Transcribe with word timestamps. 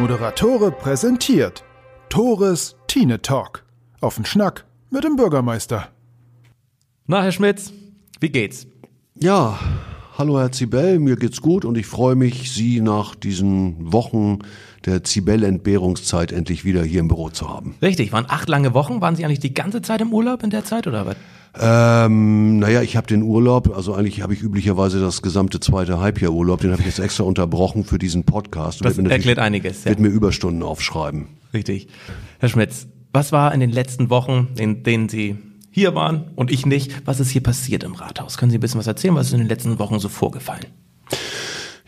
Moderatore 0.00 0.70
präsentiert 0.70 1.62
Tores 2.08 2.74
Tine 2.86 3.20
Talk. 3.20 3.66
Auf 4.00 4.14
den 4.14 4.24
Schnack 4.24 4.64
mit 4.88 5.04
dem 5.04 5.16
Bürgermeister. 5.16 5.88
Na, 7.06 7.22
Herr 7.22 7.32
Schmitz, 7.32 7.70
wie 8.18 8.30
geht's? 8.30 8.66
Ja, 9.14 9.58
hallo 10.20 10.38
Herr 10.38 10.52
Zibel, 10.52 10.98
mir 10.98 11.16
geht's 11.16 11.40
gut 11.40 11.64
und 11.64 11.78
ich 11.78 11.86
freue 11.86 12.14
mich, 12.14 12.52
Sie 12.52 12.82
nach 12.82 13.14
diesen 13.14 13.90
Wochen 13.90 14.40
der 14.84 15.02
Zibel-Entbehrungszeit 15.02 16.30
endlich 16.30 16.62
wieder 16.62 16.84
hier 16.84 17.00
im 17.00 17.08
Büro 17.08 17.30
zu 17.30 17.48
haben. 17.48 17.74
Richtig, 17.80 18.12
waren 18.12 18.26
acht 18.28 18.46
lange 18.50 18.74
Wochen. 18.74 19.00
Waren 19.00 19.16
Sie 19.16 19.24
eigentlich 19.24 19.40
die 19.40 19.54
ganze 19.54 19.80
Zeit 19.80 20.02
im 20.02 20.12
Urlaub 20.12 20.42
in 20.42 20.50
der 20.50 20.62
Zeit 20.62 20.86
oder 20.86 21.06
was? 21.06 21.16
Ähm, 21.58 22.58
naja, 22.58 22.82
ich 22.82 22.98
habe 22.98 23.06
den 23.06 23.22
Urlaub, 23.22 23.74
also 23.74 23.94
eigentlich 23.94 24.20
habe 24.20 24.34
ich 24.34 24.42
üblicherweise 24.42 25.00
das 25.00 25.22
gesamte 25.22 25.58
zweite 25.58 26.00
Halbjahr 26.00 26.32
Urlaub, 26.32 26.60
den 26.60 26.70
habe 26.70 26.82
ich 26.82 26.86
jetzt 26.86 26.98
extra 26.98 27.24
unterbrochen 27.24 27.84
für 27.84 27.98
diesen 27.98 28.24
Podcast. 28.24 28.84
Das 28.84 28.98
erklärt 28.98 29.38
einiges. 29.38 29.84
Ja. 29.84 29.88
Wird 29.88 30.00
mir 30.00 30.08
Überstunden 30.08 30.62
aufschreiben. 30.62 31.28
Richtig. 31.54 31.88
Herr 32.40 32.50
Schmitz, 32.50 32.88
was 33.14 33.32
war 33.32 33.54
in 33.54 33.60
den 33.60 33.70
letzten 33.70 34.10
Wochen, 34.10 34.48
in 34.58 34.82
denen 34.82 35.08
Sie 35.08 35.38
hier 35.70 35.94
waren 35.94 36.30
und 36.36 36.50
ich 36.50 36.66
nicht, 36.66 37.06
was 37.06 37.20
ist 37.20 37.30
hier 37.30 37.42
passiert 37.42 37.84
im 37.84 37.94
Rathaus? 37.94 38.36
Können 38.36 38.50
Sie 38.50 38.58
ein 38.58 38.60
bisschen 38.60 38.80
was 38.80 38.86
erzählen, 38.86 39.14
was 39.14 39.28
ist 39.28 39.32
in 39.32 39.38
den 39.38 39.48
letzten 39.48 39.78
Wochen 39.78 39.98
so 39.98 40.08
vorgefallen? 40.08 40.66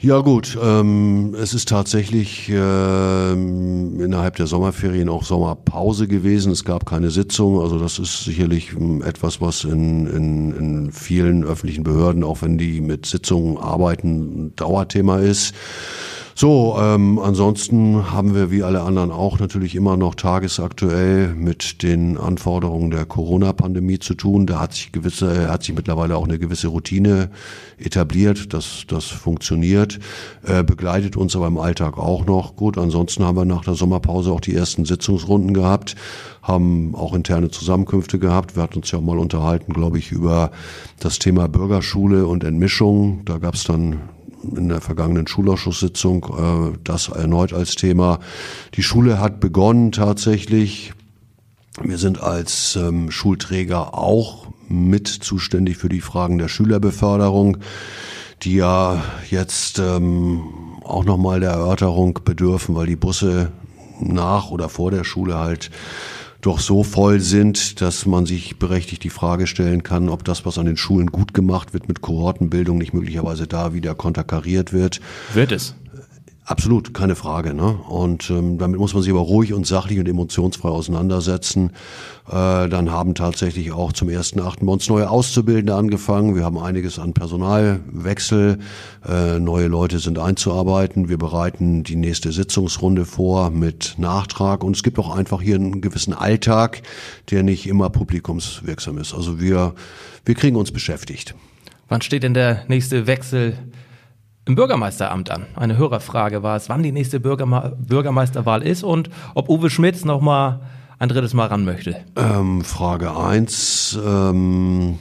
Ja 0.04 0.18
gut, 0.18 0.58
ähm, 0.60 1.36
es 1.40 1.54
ist 1.54 1.68
tatsächlich 1.68 2.50
ähm, 2.52 4.00
innerhalb 4.00 4.34
der 4.34 4.48
Sommerferien 4.48 5.08
auch 5.08 5.22
Sommerpause 5.22 6.08
gewesen. 6.08 6.50
Es 6.50 6.64
gab 6.64 6.86
keine 6.86 7.10
Sitzung, 7.10 7.60
also 7.60 7.78
das 7.78 8.00
ist 8.00 8.24
sicherlich 8.24 8.72
ähm, 8.72 9.00
etwas, 9.02 9.40
was 9.40 9.62
in, 9.62 10.08
in, 10.08 10.56
in 10.56 10.92
vielen 10.92 11.44
öffentlichen 11.44 11.84
Behörden, 11.84 12.24
auch 12.24 12.42
wenn 12.42 12.58
die 12.58 12.80
mit 12.80 13.06
Sitzungen 13.06 13.58
arbeiten, 13.58 14.56
Dauerthema 14.56 15.18
ist. 15.20 15.54
So, 16.34 16.76
ähm, 16.80 17.18
ansonsten 17.18 18.10
haben 18.10 18.34
wir 18.34 18.50
wie 18.50 18.62
alle 18.62 18.82
anderen 18.82 19.10
auch 19.10 19.38
natürlich 19.38 19.74
immer 19.74 19.96
noch 19.96 20.14
tagesaktuell 20.14 21.34
mit 21.34 21.82
den 21.82 22.16
Anforderungen 22.16 22.90
der 22.90 23.04
Corona-Pandemie 23.04 23.98
zu 23.98 24.14
tun. 24.14 24.46
Da 24.46 24.60
hat 24.60 24.72
sich 24.72 24.92
gewisse, 24.92 25.50
hat 25.50 25.62
sich 25.62 25.74
mittlerweile 25.74 26.16
auch 26.16 26.24
eine 26.24 26.38
gewisse 26.38 26.68
Routine 26.68 27.30
etabliert. 27.78 28.54
Das, 28.54 28.84
das 28.88 29.04
funktioniert, 29.04 29.98
äh, 30.44 30.62
begleitet 30.64 31.16
uns 31.16 31.36
aber 31.36 31.48
im 31.48 31.58
Alltag 31.58 31.98
auch 31.98 32.24
noch. 32.24 32.56
Gut, 32.56 32.78
ansonsten 32.78 33.24
haben 33.24 33.36
wir 33.36 33.44
nach 33.44 33.64
der 33.64 33.74
Sommerpause 33.74 34.32
auch 34.32 34.40
die 34.40 34.54
ersten 34.54 34.84
Sitzungsrunden 34.84 35.52
gehabt 35.52 35.96
haben 36.42 36.96
auch 36.96 37.14
interne 37.14 37.50
Zusammenkünfte 37.50 38.18
gehabt. 38.18 38.56
Wir 38.56 38.64
hatten 38.64 38.78
uns 38.78 38.90
ja 38.90 39.00
mal 39.00 39.18
unterhalten, 39.18 39.72
glaube 39.72 39.98
ich, 39.98 40.10
über 40.10 40.50
das 40.98 41.20
Thema 41.20 41.46
Bürgerschule 41.48 42.26
und 42.26 42.42
Entmischung. 42.42 43.24
Da 43.24 43.38
gab 43.38 43.54
es 43.54 43.62
dann 43.62 44.00
in 44.42 44.68
der 44.68 44.80
vergangenen 44.80 45.26
Schulausschusssitzung 45.26 46.74
äh, 46.74 46.78
das 46.84 47.08
erneut 47.08 47.52
als 47.52 47.74
Thema. 47.74 48.18
Die 48.74 48.82
Schule 48.82 49.20
hat 49.20 49.40
begonnen 49.40 49.92
tatsächlich. 49.92 50.92
Wir 51.80 51.98
sind 51.98 52.20
als 52.20 52.76
ähm, 52.76 53.10
Schulträger 53.10 53.96
auch 53.96 54.48
mit 54.68 55.08
zuständig 55.08 55.76
für 55.76 55.88
die 55.88 56.00
Fragen 56.00 56.38
der 56.38 56.48
Schülerbeförderung, 56.48 57.58
die 58.42 58.56
ja 58.56 59.02
jetzt 59.30 59.78
ähm, 59.78 60.42
auch 60.82 61.04
nochmal 61.04 61.40
der 61.40 61.52
Erörterung 61.52 62.18
bedürfen, 62.24 62.74
weil 62.74 62.86
die 62.86 62.96
Busse 62.96 63.52
nach 64.00 64.50
oder 64.50 64.68
vor 64.68 64.90
der 64.90 65.04
Schule 65.04 65.38
halt 65.38 65.70
doch 66.42 66.58
so 66.58 66.82
voll 66.82 67.20
sind, 67.20 67.80
dass 67.80 68.04
man 68.04 68.26
sich 68.26 68.58
berechtigt 68.58 69.04
die 69.04 69.10
Frage 69.10 69.46
stellen 69.46 69.82
kann, 69.82 70.08
ob 70.08 70.24
das, 70.24 70.44
was 70.44 70.58
an 70.58 70.66
den 70.66 70.76
Schulen 70.76 71.06
gut 71.06 71.32
gemacht 71.32 71.72
wird 71.72 71.88
mit 71.88 72.02
Kohortenbildung, 72.02 72.78
nicht 72.78 72.92
möglicherweise 72.92 73.46
da 73.46 73.72
wieder 73.72 73.94
konterkariert 73.94 74.72
wird. 74.72 75.00
Wird 75.32 75.52
es? 75.52 75.74
Absolut, 76.44 76.92
keine 76.92 77.14
Frage. 77.14 77.54
Ne? 77.54 77.78
Und 77.88 78.28
ähm, 78.30 78.58
damit 78.58 78.80
muss 78.80 78.94
man 78.94 79.02
sich 79.04 79.12
aber 79.12 79.20
ruhig 79.20 79.52
und 79.52 79.64
sachlich 79.64 80.00
und 80.00 80.08
emotionsfrei 80.08 80.68
auseinandersetzen. 80.68 81.70
Äh, 82.26 82.68
dann 82.68 82.90
haben 82.90 83.14
tatsächlich 83.14 83.70
auch 83.70 83.92
zum 83.92 84.08
ersten 84.08 84.40
Achten 84.40 84.66
bei 84.66 84.72
uns 84.72 84.88
neue 84.88 85.08
Auszubildende 85.08 85.76
angefangen. 85.76 86.34
Wir 86.34 86.42
haben 86.42 86.58
einiges 86.58 86.98
an 86.98 87.12
Personalwechsel. 87.12 88.58
Äh, 89.08 89.38
neue 89.38 89.68
Leute 89.68 90.00
sind 90.00 90.18
einzuarbeiten. 90.18 91.08
Wir 91.08 91.16
bereiten 91.16 91.84
die 91.84 91.96
nächste 91.96 92.32
Sitzungsrunde 92.32 93.04
vor 93.04 93.50
mit 93.50 93.94
Nachtrag. 93.98 94.64
Und 94.64 94.74
es 94.74 94.82
gibt 94.82 94.98
auch 94.98 95.14
einfach 95.14 95.40
hier 95.42 95.54
einen 95.54 95.80
gewissen 95.80 96.12
Alltag, 96.12 96.82
der 97.30 97.44
nicht 97.44 97.68
immer 97.68 97.88
publikumswirksam 97.88 98.98
ist. 98.98 99.14
Also 99.14 99.40
wir, 99.40 99.74
wir 100.24 100.34
kriegen 100.34 100.56
uns 100.56 100.72
beschäftigt. 100.72 101.36
Wann 101.88 102.02
steht 102.02 102.24
denn 102.24 102.34
der 102.34 102.64
nächste 102.66 103.06
Wechsel 103.06 103.58
im 104.44 104.54
Bürgermeisteramt 104.54 105.30
an. 105.30 105.46
Eine 105.54 105.76
Hörerfrage 105.76 106.42
war 106.42 106.56
es, 106.56 106.68
wann 106.68 106.82
die 106.82 106.92
nächste 106.92 107.20
Bürgerme 107.20 107.76
Bürgermeisterwahl 107.78 108.62
ist 108.62 108.82
und 108.82 109.10
ob 109.34 109.48
Uwe 109.48 109.70
Schmitz 109.70 110.04
noch 110.04 110.20
mal 110.20 110.60
ein 110.98 111.08
drittes 111.08 111.34
Mal 111.34 111.46
ran 111.46 111.64
möchte. 111.64 111.96
Ähm, 112.16 112.62
Frage 112.62 113.16
1. 113.16 113.98
Ähm, 114.04 114.98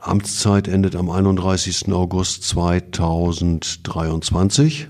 Amtszeit 0.00 0.68
endet 0.68 0.94
am 0.94 1.10
31. 1.10 1.92
August 1.92 2.44
2023. 2.44 4.88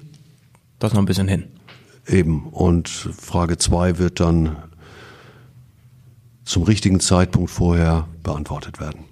Das 0.78 0.90
ist 0.90 0.94
noch 0.94 1.02
ein 1.02 1.06
bisschen 1.06 1.28
hin. 1.28 1.44
Eben. 2.06 2.48
Und 2.48 2.88
Frage 2.88 3.56
2 3.56 3.98
wird 3.98 4.20
dann 4.20 4.56
zum 6.44 6.62
richtigen 6.62 7.00
Zeitpunkt 7.00 7.50
vorher 7.50 8.06
beantwortet 8.22 8.78
werden. 8.78 9.06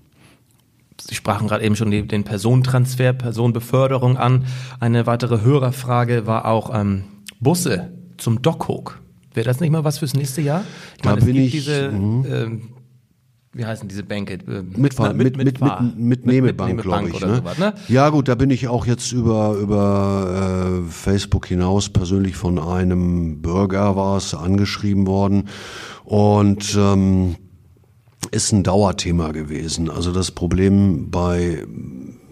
Sie 1.00 1.14
sprachen 1.14 1.48
gerade 1.48 1.64
eben 1.64 1.76
schon 1.76 1.90
den 1.90 2.24
Personentransfer, 2.24 3.12
Personenbeförderung 3.12 4.16
an. 4.16 4.44
Eine 4.80 5.06
weitere 5.06 5.42
Hörerfrage 5.42 6.26
war 6.26 6.46
auch 6.46 6.74
ähm, 6.74 7.04
Busse 7.40 7.92
zum 8.16 8.42
Dockhook. 8.42 9.00
Wäre 9.34 9.46
das 9.46 9.60
nicht 9.60 9.70
mal 9.70 9.84
was 9.84 9.98
fürs 9.98 10.14
nächste 10.14 10.40
Jahr? 10.40 10.64
Ich 10.96 11.04
meine, 11.04 11.18
es 11.18 11.26
gibt 11.26 11.38
ich, 11.38 11.50
diese, 11.50 11.86
äh, 11.86 12.58
wie 13.52 13.64
heißen 13.64 13.88
diese 13.88 14.04
Bänke? 14.04 14.34
Äh, 14.34 14.62
Mitfahr, 14.62 15.12
mit, 15.12 15.36
mit, 15.36 15.44
mit, 15.44 15.60
mit, 15.60 15.96
mit 15.98 16.26
Nehmebank, 16.26 16.82
glaube 16.82 17.08
ich. 17.08 17.20
Ne? 17.20 17.36
Sowas, 17.36 17.58
ne? 17.58 17.74
Ja 17.88 18.08
gut, 18.10 18.28
da 18.28 18.36
bin 18.36 18.50
ich 18.50 18.68
auch 18.68 18.86
jetzt 18.86 19.12
über, 19.12 19.54
über 19.54 20.82
äh, 20.86 20.90
Facebook 20.90 21.46
hinaus 21.46 21.88
persönlich 21.88 22.36
von 22.36 22.60
einem 22.60 23.42
Bürger 23.42 23.96
war 23.96 24.16
es 24.16 24.34
angeschrieben 24.34 25.06
worden. 25.06 25.48
Und 26.04 26.76
ähm, 26.78 27.36
ist 28.34 28.52
ein 28.52 28.64
Dauerthema 28.64 29.30
gewesen. 29.30 29.88
Also 29.88 30.12
das 30.12 30.32
Problem 30.32 31.10
bei 31.10 31.64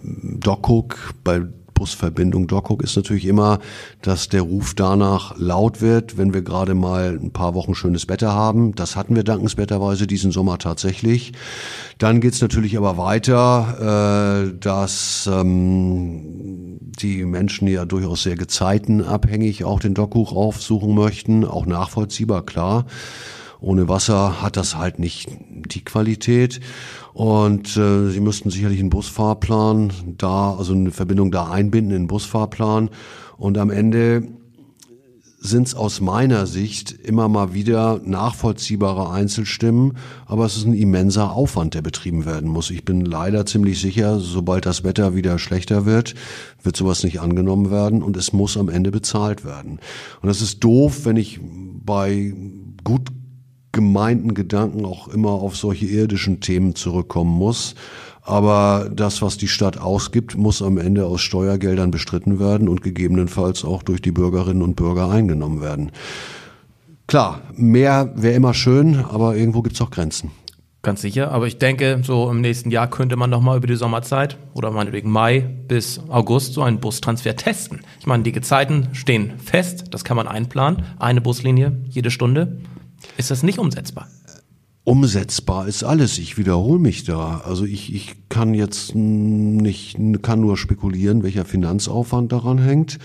DocHook, 0.03 1.15
bei 1.23 1.43
Busverbindung 1.75 2.47
DocHook 2.47 2.83
ist 2.83 2.97
natürlich 2.97 3.25
immer, 3.25 3.59
dass 4.03 4.29
der 4.29 4.43
Ruf 4.43 4.75
danach 4.75 5.37
laut 5.39 5.81
wird, 5.81 6.19
wenn 6.19 6.35
wir 6.35 6.43
gerade 6.43 6.75
mal 6.75 7.19
ein 7.21 7.33
paar 7.33 7.55
Wochen 7.55 7.75
schönes 7.75 8.09
Wetter 8.09 8.33
haben. 8.33 8.75
Das 8.75 8.95
hatten 8.95 9.17
wir 9.17 9.25
dankenswerterweise 9.25 10.07
diesen 10.07 10.33
Sommer 10.33 10.59
tatsächlich. 10.59 11.33
Dann 11.99 12.21
geht's 12.21 12.41
natürlich 12.41 12.77
aber 12.77 12.99
weiter, 12.99 14.51
äh, 14.51 14.59
dass 14.59 15.29
ähm, 15.33 16.79
die 16.81 17.25
Menschen 17.25 17.69
ja 17.69 17.85
durchaus 17.85 18.23
sehr 18.23 18.37
gezeitenabhängig 18.37 19.65
auch 19.65 19.81
den 19.81 19.95
Dockhook 19.95 20.33
aufsuchen 20.33 20.95
möchten, 20.95 21.45
auch 21.45 21.67
nachvollziehbar, 21.67 22.45
klar. 22.45 22.87
Ohne 23.63 23.89
Wasser 23.89 24.43
hat 24.43 24.57
das 24.57 24.77
halt 24.77 24.99
nicht 24.99 25.29
die 25.49 25.85
Qualität. 25.85 26.61
Und 27.15 27.77
äh, 27.77 28.11
sie 28.11 28.21
müssten 28.21 28.51
sicherlich 28.51 28.81
einen 28.81 28.91
Busfahrplan 28.91 29.93
da, 30.19 30.55
also 30.55 30.75
eine 30.75 30.91
Verbindung 30.91 31.31
da 31.31 31.51
einbinden 31.51 31.95
in 31.95 32.03
den 32.03 32.09
Busfahrplan. 32.09 32.91
Und 33.39 33.59
am 33.59 33.71
Ende 33.71 34.25
sind 35.39 35.67
es 35.67 35.75
aus 35.75 36.01
meiner 36.01 36.47
Sicht 36.47 36.93
immer 36.93 37.29
mal 37.29 37.53
wieder 37.53 38.01
nachvollziehbare 38.05 39.11
Einzelstimmen, 39.11 39.97
aber 40.27 40.47
es 40.47 40.57
ist 40.57 40.67
ein 40.67 40.73
immenser 40.73 41.33
Aufwand, 41.33 41.75
der 41.75 41.83
betrieben 41.83 42.25
werden 42.27 42.49
muss. 42.49 42.71
Ich 42.71 42.85
bin 42.85 43.05
leider 43.05 43.45
ziemlich 43.45 43.81
sicher, 43.81 44.21
sobald 44.21 44.67
das 44.67 44.85
Wetter 44.85 45.17
wieder 45.17 45.41
schlechter 45.41 45.85
wird, 45.85 46.15
wird 46.63 46.77
sowas 46.77 47.03
nicht 47.03 47.21
angenommen 47.21 47.73
werden 47.73 48.05
und 48.05 48.17
es 48.17 48.33
muss 48.33 48.57
am 48.57 48.69
Ende 48.69 48.93
bezahlt 48.93 49.45
werden. 49.45 49.81
Und 50.21 50.29
das 50.29 50.43
ist 50.43 50.63
doof, 50.63 51.05
wenn 51.05 51.17
ich 51.17 51.41
bei 51.85 52.33
gut 52.85 53.11
gemeinten 53.73 54.35
Gedanken 54.35 54.85
auch 54.85 55.09
immer 55.09 55.31
auf 55.31 55.57
solche 55.57 55.87
irdischen 55.87 56.41
Themen 56.41 56.75
zurückkommen 56.75 57.37
muss. 57.37 57.75
Aber 58.23 58.89
das, 58.95 59.21
was 59.21 59.37
die 59.37 59.49
Stadt 59.49 59.79
ausgibt, 59.79 60.37
muss 60.37 60.63
am 60.63 60.79
Ende 60.79 61.07
aus 61.07 61.23
Steuergeldern 61.23 61.91
bestritten 61.91 62.39
werden 62.39 62.69
und 62.69 62.83
gegebenenfalls 62.83 63.65
auch 63.65 63.83
durch 63.83 64.01
die 64.01 64.13
Bürgerinnen 64.13 64.63
und 64.63 64.77
Bürger 64.77 65.11
eingenommen 65.11 65.61
werden. 65.61 65.91
Klar, 67.09 67.41
mehr 67.57 68.13
wäre 68.15 68.35
immer 68.35 68.55
schön, 68.55 68.97
aber 68.97 69.37
irgendwo 69.37 69.63
gibt's 69.63 69.81
auch 69.81 69.91
Grenzen. 69.91 70.31
Ganz 70.83 71.01
sicher, 71.01 71.31
aber 71.31 71.47
ich 71.47 71.59
denke, 71.59 72.01
so 72.03 72.29
im 72.29 72.41
nächsten 72.41 72.73
Jahr 72.73 72.91
könnte 72.91 73.15
man 73.15 73.31
nochmal 73.31 73.57
über 73.57 73.69
die 73.69 73.77
Sommerzeit 73.77 74.37
oder 74.53 74.73
meinetwegen 74.73 75.11
Mai 75.11 75.41
bis 75.69 76.01
August 76.09 76.55
so 76.55 76.63
einen 76.63 76.81
Bustransfer 76.81 77.37
testen. 77.37 77.83
Ich 78.01 78.07
meine, 78.07 78.25
die 78.25 78.33
Gezeiten 78.33 78.89
stehen 78.93 79.35
fest, 79.39 79.85
das 79.93 80.03
kann 80.03 80.17
man 80.17 80.27
einplanen, 80.27 80.83
eine 80.99 81.21
Buslinie 81.21 81.81
jede 81.89 82.11
Stunde. 82.11 82.59
Ist 83.17 83.31
das 83.31 83.43
nicht 83.43 83.59
umsetzbar? 83.59 84.09
Umsetzbar 84.85 85.69
ist 85.69 85.85
alles. 85.85 86.19
Ich 86.19 86.39
wiederhole 86.39 86.81
mich 86.81 87.05
da. 87.05 87.43
Also 87.45 87.65
ich, 87.65 87.95
ich 87.95 88.29
kann 88.29 88.53
jetzt 88.53 88.95
nicht, 88.97 89.97
kann 90.23 90.41
nur 90.41 90.57
spekulieren, 90.57 91.23
welcher 91.23 91.45
Finanzaufwand 91.45 92.33
daran 92.33 92.59
hängt. 92.59 92.99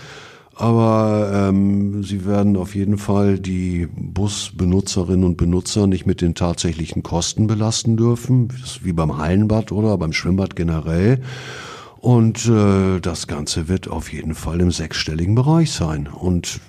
aber 0.58 1.30
ähm, 1.32 2.02
sie 2.02 2.26
werden 2.26 2.56
auf 2.56 2.74
jeden 2.74 2.98
Fall 2.98 3.38
die 3.38 3.86
Busbenutzerinnen 3.86 5.24
und 5.24 5.36
Benutzer 5.36 5.86
nicht 5.86 6.04
mit 6.04 6.20
den 6.20 6.34
tatsächlichen 6.34 7.04
Kosten 7.04 7.46
belasten 7.46 7.96
dürfen, 7.96 8.48
wie 8.82 8.92
beim 8.92 9.18
Hallenbad 9.18 9.70
oder 9.70 9.96
beim 9.98 10.12
Schwimmbad 10.12 10.56
generell. 10.56 11.22
Und 12.00 12.46
äh, 12.46 13.00
das 13.00 13.28
Ganze 13.28 13.68
wird 13.68 13.88
auf 13.88 14.12
jeden 14.12 14.34
Fall 14.34 14.60
im 14.60 14.72
sechsstelligen 14.72 15.36
Bereich 15.36 15.70
sein. 15.70 16.08
Und 16.08 16.60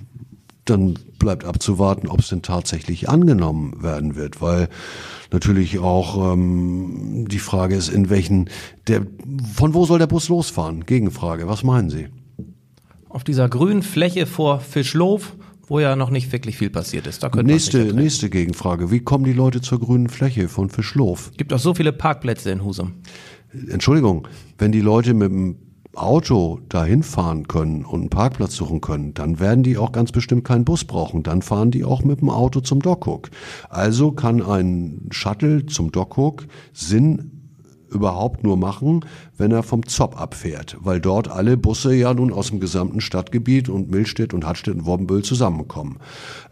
dann 0.70 0.98
bleibt 1.18 1.46
abzuwarten, 1.46 2.08
ob 2.08 2.20
es 2.20 2.30
denn 2.30 2.42
tatsächlich 2.42 3.10
angenommen 3.10 3.82
werden 3.84 4.16
wird, 4.16 4.42
weil 4.42 4.70
natürlich 5.32 5.80
auch 5.80 6.34
ähm, 6.34 7.26
die 7.30 7.40
Frage 7.40 7.76
ist, 7.76 7.90
in 7.90 8.10
welchen 8.10 8.50
der 8.88 9.06
von 9.54 9.74
wo 9.74 9.86
soll 9.86 10.00
der 10.00 10.08
Bus 10.08 10.30
losfahren? 10.30 10.86
Gegenfrage. 10.86 11.48
Was 11.48 11.64
meinen 11.64 11.90
Sie? 11.90 12.08
auf 13.10 13.24
dieser 13.24 13.50
grünen 13.50 13.82
Fläche 13.82 14.26
vor 14.26 14.60
Fischlof, 14.62 15.36
wo 15.68 15.80
ja 15.80 15.96
noch 15.96 16.10
nicht 16.10 16.32
wirklich 16.32 16.58
viel 16.58 16.70
passiert 16.70 17.08
ist. 17.08 17.24
Da 17.24 17.30
nächste, 17.42 17.94
nächste 17.94 18.30
Gegenfrage. 18.30 18.92
Wie 18.92 19.00
kommen 19.00 19.26
die 19.26 19.34
Leute 19.34 19.62
zur 19.62 19.80
grünen 19.80 20.10
Fläche 20.10 20.48
von 20.48 20.70
Fischlof? 20.70 21.32
Gibt 21.38 21.52
auch 21.52 21.60
so 21.60 21.74
viele 21.74 21.92
Parkplätze 21.92 22.52
in 22.52 22.64
Husum. 22.64 22.94
Entschuldigung, 23.70 24.28
wenn 24.58 24.72
die 24.72 24.82
Leute 24.82 25.14
mit 25.14 25.32
dem 25.32 25.58
Auto 25.96 26.60
dahin 26.70 27.04
fahren 27.04 27.48
können 27.48 27.84
und 27.84 28.02
einen 28.02 28.10
Parkplatz 28.10 28.56
suchen 28.56 28.80
können, 28.80 29.14
dann 29.14 29.40
werden 29.40 29.64
die 29.64 29.78
auch 29.78 29.92
ganz 29.92 30.12
bestimmt 30.12 30.44
keinen 30.44 30.66
Bus 30.66 30.86
brauchen. 30.86 31.24
Dann 31.24 31.42
fahren 31.42 31.72
die 31.72 31.84
auch 31.84 32.04
mit 32.04 32.22
dem 32.22 32.30
Auto 32.30 32.62
zum 32.62 32.82
Dockhook. 32.82 33.30
Also 33.70 34.12
kann 34.12 34.42
ein 34.42 35.08
Shuttle 35.12 35.66
zum 35.66 35.92
Dockhook 35.92 36.46
Sinn 36.74 37.39
überhaupt 37.92 38.44
nur 38.44 38.58
machen, 38.58 39.06
wenn 39.38 39.52
er 39.52 39.64
vom 39.64 39.86
Zopp 39.88 40.20
abfährt, 40.20 40.78
weil 40.82 41.00
dort 41.00 41.30
alle 41.30 41.58
Busse 41.58 41.94
ja 41.94 42.14
nun 42.14 42.32
aus 42.32 42.50
dem 42.50 42.60
gesamten 42.60 43.02
Stadtgebiet 43.02 43.70
und 43.70 43.90
Milstedt 43.90 44.34
und 44.34 44.46
Hadstedt 44.46 44.76
und 44.76 44.86
Wobbenbüll 44.86 45.24
zusammenkommen. 45.24 45.98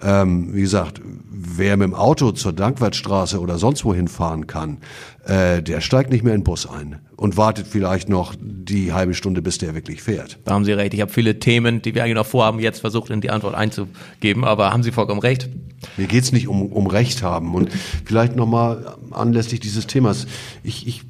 Ähm, 0.02 0.54
wie 0.54 0.62
gesagt, 0.62 1.02
wer 1.30 1.78
mit 1.78 1.88
dem 1.88 1.94
Auto 1.94 2.32
zur 2.32 2.54
Dankwertstraße 2.54 3.40
oder 3.40 3.58
sonst 3.58 3.86
wohin 3.86 4.08
fahren 4.08 4.48
kann, 4.48 4.78
äh, 5.26 5.62
der 5.62 5.82
steigt 5.82 6.10
nicht 6.10 6.24
mehr 6.24 6.34
in 6.34 6.42
den 6.42 6.46
Bus 6.46 6.68
ein 6.68 7.00
und 7.18 7.36
wartet 7.36 7.68
vielleicht 7.68 8.10
noch 8.10 8.34
die 8.40 8.94
halbe 8.94 9.14
Stunde, 9.14 9.42
bis 9.42 9.58
der 9.58 9.76
wirklich 9.76 10.02
fährt. 10.02 10.40
Da 10.46 10.54
haben 10.54 10.66
Sie 10.66 10.72
recht. 10.72 10.94
Ich 10.94 11.02
habe 11.02 11.12
viele 11.12 11.40
Themen, 11.40 11.82
die 11.82 11.94
wir 11.96 12.04
eigentlich 12.04 12.16
noch 12.16 12.26
vorhaben, 12.26 12.60
jetzt 12.60 12.80
versucht 12.80 13.10
in 13.10 13.22
die 13.22 13.30
Antwort 13.30 13.56
einzugeben, 13.56 14.46
aber 14.46 14.72
haben 14.72 14.84
Sie 14.84 14.92
vollkommen 14.92 15.20
recht. 15.20 15.50
Mir 15.98 16.08
geht's 16.08 16.32
nicht 16.32 16.48
um, 16.48 16.72
um 16.72 16.88
Recht 16.88 17.22
haben 17.22 17.54
und 17.54 17.70
vielleicht 18.06 18.36
nochmal 18.36 18.98
anlässlich 19.12 19.60
dieses 19.60 19.86
Themas. 19.86 20.26
Ich, 20.64 20.88
ich 20.88 21.04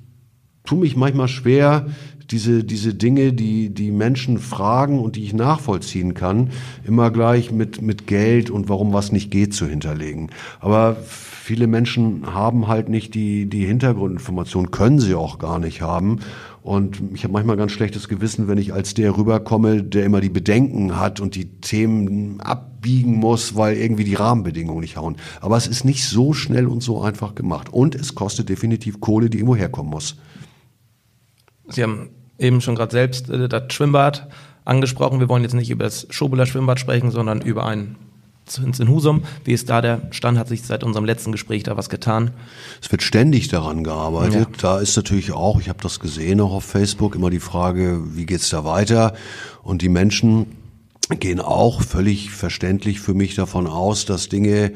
tue 0.68 0.80
mich 0.80 0.96
manchmal 0.96 1.28
schwer, 1.28 1.88
diese, 2.30 2.64
diese 2.64 2.94
Dinge, 2.94 3.34
die 3.34 3.70
die 3.70 3.92
Menschen 3.92 4.38
fragen 4.38 5.00
und 5.00 5.16
die 5.16 5.24
ich 5.24 5.34
nachvollziehen 5.34 6.14
kann, 6.14 6.50
immer 6.86 7.10
gleich 7.10 7.52
mit, 7.52 7.82
mit 7.82 8.06
Geld 8.06 8.50
und 8.50 8.70
warum 8.70 8.94
was 8.94 9.12
nicht 9.12 9.32
geht 9.32 9.54
zu 9.54 9.66
hinterlegen. 9.66 10.30
Aber 10.60 10.98
viele 11.48 11.68
Menschen 11.68 12.34
haben 12.34 12.68
halt 12.68 12.90
nicht 12.90 13.14
die, 13.14 13.46
die 13.46 13.66
Hintergrundinformation, 13.66 14.72
können 14.72 15.00
sie 15.00 15.16
auch 15.16 15.40
gar 15.40 15.60
nicht 15.60 15.82
haben. 15.82 16.20
Und 16.62 17.02
ich 17.14 17.24
habe 17.24 17.32
manchmal 17.32 17.56
ganz 17.56 17.72
schlechtes 17.72 18.10
Gewissen, 18.10 18.50
wenn 18.50 18.58
ich 18.58 18.74
als 18.74 18.94
der 18.94 19.16
rüberkomme, 19.16 19.84
der 19.84 20.04
immer 20.04 20.20
die 20.20 20.30
Bedenken 20.30 21.00
hat 21.00 21.22
und 21.22 21.36
die 21.36 21.46
Themen 21.62 22.42
abbiegen 22.42 23.14
muss, 23.14 23.56
weil 23.56 23.78
irgendwie 23.78 24.04
die 24.04 24.16
Rahmenbedingungen 24.16 24.82
nicht 24.82 24.98
hauen. 24.98 25.16
Aber 25.40 25.56
es 25.56 25.68
ist 25.68 25.86
nicht 25.86 26.04
so 26.04 26.34
schnell 26.34 26.68
und 26.68 26.84
so 26.84 27.02
einfach 27.02 27.36
gemacht. 27.36 27.72
Und 27.72 27.96
es 27.96 28.16
kostet 28.16 28.50
definitiv 28.50 29.00
Kohle, 29.00 29.30
die 29.30 29.38
irgendwo 29.38 29.56
herkommen 29.56 29.92
muss. 29.92 30.18
Sie 31.70 31.84
haben 31.84 32.10
eben 32.40 32.62
schon 32.62 32.76
gerade 32.76 32.92
selbst 32.92 33.30
äh, 33.30 33.48
das 33.50 33.74
Schwimmbad 33.74 34.28
angesprochen. 34.66 35.20
Wir 35.20 35.30
wollen 35.30 35.44
jetzt 35.44 35.54
nicht 35.54 35.70
über 35.70 35.86
das 35.86 36.08
Schobeler 36.10 36.46
Schwimmbad 36.46 36.80
sprechen, 36.80 37.12
sondern 37.12 37.42
über 37.42 37.66
ein 37.66 37.96
in 38.56 38.88
Husum. 38.88 39.24
Wie 39.44 39.52
ist 39.52 39.70
da 39.70 39.82
der 39.82 40.04
Stand? 40.12 40.38
Hat 40.38 40.48
sich 40.48 40.64
seit 40.64 40.84
unserem 40.84 41.06
letzten 41.06 41.34
Gespräch 41.34 41.64
da 41.64 41.76
was 41.76 41.90
getan? 41.90 42.32
Es 42.82 42.90
wird 42.92 43.04
ständig 43.04 43.50
daran 43.50 43.84
gearbeitet. 43.84 44.48
Ja. 44.54 44.58
Da 44.62 44.80
ist 44.80 44.96
natürlich 44.96 45.34
auch, 45.34 45.60
ich 45.60 45.68
habe 45.68 45.80
das 45.82 46.00
gesehen 46.00 46.40
auch 46.40 46.54
auf 46.54 46.64
Facebook, 46.64 47.16
immer 47.16 47.30
die 47.30 47.42
Frage, 47.42 48.02
wie 48.16 48.26
geht's 48.26 48.50
da 48.50 48.64
weiter? 48.64 49.14
Und 49.64 49.82
die 49.82 49.90
Menschen 49.90 50.48
gehen 51.20 51.40
auch 51.40 51.82
völlig 51.82 52.32
verständlich 52.32 53.00
für 53.00 53.14
mich 53.14 53.36
davon 53.36 53.68
aus, 53.68 54.06
dass 54.06 54.30
Dinge 54.30 54.72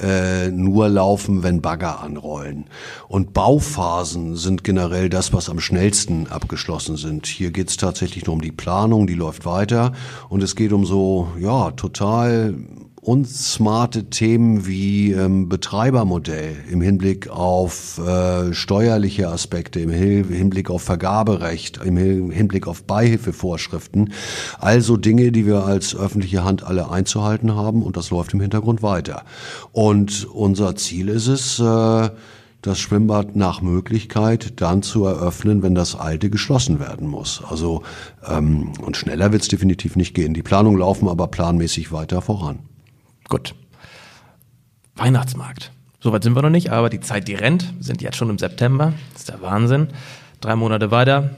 äh, 0.00 0.48
nur 0.50 0.88
laufen, 0.88 1.42
wenn 1.42 1.60
Bagger 1.60 2.00
anrollen. 2.00 2.66
Und 3.08 3.32
Bauphasen 3.32 4.36
sind 4.36 4.64
generell 4.64 5.08
das, 5.08 5.32
was 5.32 5.48
am 5.48 5.60
schnellsten 5.60 6.26
abgeschlossen 6.28 6.96
sind. 6.96 7.26
Hier 7.26 7.50
geht 7.50 7.68
es 7.70 7.76
tatsächlich 7.76 8.26
nur 8.26 8.34
um 8.34 8.42
die 8.42 8.52
Planung, 8.52 9.06
die 9.06 9.14
läuft 9.14 9.44
weiter. 9.44 9.92
Und 10.28 10.42
es 10.42 10.56
geht 10.56 10.72
um 10.72 10.86
so, 10.86 11.28
ja, 11.38 11.70
total 11.72 12.54
und 13.02 13.26
smarte 13.26 14.04
Themen 14.04 14.64
wie 14.64 15.10
ähm, 15.10 15.48
Betreibermodell 15.48 16.54
im 16.70 16.80
Hinblick 16.80 17.28
auf 17.28 17.98
äh, 17.98 18.54
steuerliche 18.54 19.28
Aspekte, 19.28 19.80
im 19.80 19.90
Hinblick 19.90 20.70
auf 20.70 20.82
Vergaberecht, 20.82 21.80
im 21.84 22.30
Hinblick 22.30 22.68
auf 22.68 22.84
Beihilfevorschriften. 22.84 24.12
Also 24.60 24.96
Dinge, 24.96 25.32
die 25.32 25.46
wir 25.46 25.64
als 25.64 25.96
öffentliche 25.96 26.44
Hand 26.44 26.62
alle 26.62 26.92
einzuhalten 26.92 27.56
haben 27.56 27.82
und 27.82 27.96
das 27.96 28.10
läuft 28.10 28.34
im 28.34 28.40
Hintergrund 28.40 28.84
weiter. 28.84 29.24
Und 29.72 30.24
unser 30.32 30.76
Ziel 30.76 31.08
ist 31.08 31.26
es, 31.26 31.58
äh, 31.58 32.08
das 32.62 32.78
Schwimmbad 32.78 33.34
nach 33.34 33.62
Möglichkeit 33.62 34.60
dann 34.60 34.84
zu 34.84 35.04
eröffnen, 35.06 35.64
wenn 35.64 35.74
das 35.74 35.96
alte 35.96 36.30
geschlossen 36.30 36.78
werden 36.78 37.08
muss. 37.08 37.42
Also 37.50 37.82
ähm, 38.24 38.74
und 38.80 38.96
schneller 38.96 39.32
wird 39.32 39.42
es 39.42 39.48
definitiv 39.48 39.96
nicht 39.96 40.14
gehen. 40.14 40.34
Die 40.34 40.44
Planungen 40.44 40.78
laufen 40.78 41.08
aber 41.08 41.26
planmäßig 41.26 41.90
weiter 41.90 42.22
voran. 42.22 42.60
Gut. 43.32 43.54
Weihnachtsmarkt. 44.94 45.72
Soweit 46.00 46.22
sind 46.22 46.36
wir 46.36 46.42
noch 46.42 46.50
nicht, 46.50 46.70
aber 46.70 46.90
die 46.90 47.00
Zeit, 47.00 47.28
die 47.28 47.34
rennt, 47.34 47.72
wir 47.78 47.82
sind 47.82 48.02
jetzt 48.02 48.18
schon 48.18 48.28
im 48.28 48.36
September. 48.36 48.92
Das 49.14 49.22
ist 49.22 49.30
der 49.30 49.40
Wahnsinn. 49.40 49.88
Drei 50.42 50.54
Monate 50.54 50.90
weiter. 50.90 51.30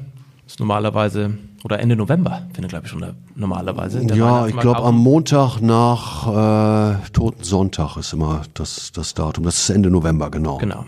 ist 0.44 0.58
normalerweise, 0.58 1.38
oder 1.62 1.79
Ende 1.79 1.94
November, 1.94 2.43
finde 2.52 2.67
glaube 2.67 2.87
ich 2.87 2.91
schon 2.91 2.99
der, 2.99 3.14
normalerweise. 3.37 4.05
Der 4.05 4.17
ja, 4.17 4.49
ich 4.49 4.56
glaube 4.56 4.82
am 4.82 4.99
Montag 4.99 5.61
nach 5.61 6.26
äh, 6.26 7.11
Toten 7.12 7.44
Sonntag 7.44 7.96
ist 7.96 8.12
immer 8.12 8.43
das, 8.55 8.91
das 8.91 9.14
Datum. 9.14 9.44
Das 9.44 9.56
ist 9.56 9.70
Ende 9.70 9.88
November, 9.88 10.32
genau. 10.32 10.58
Genau. 10.58 10.87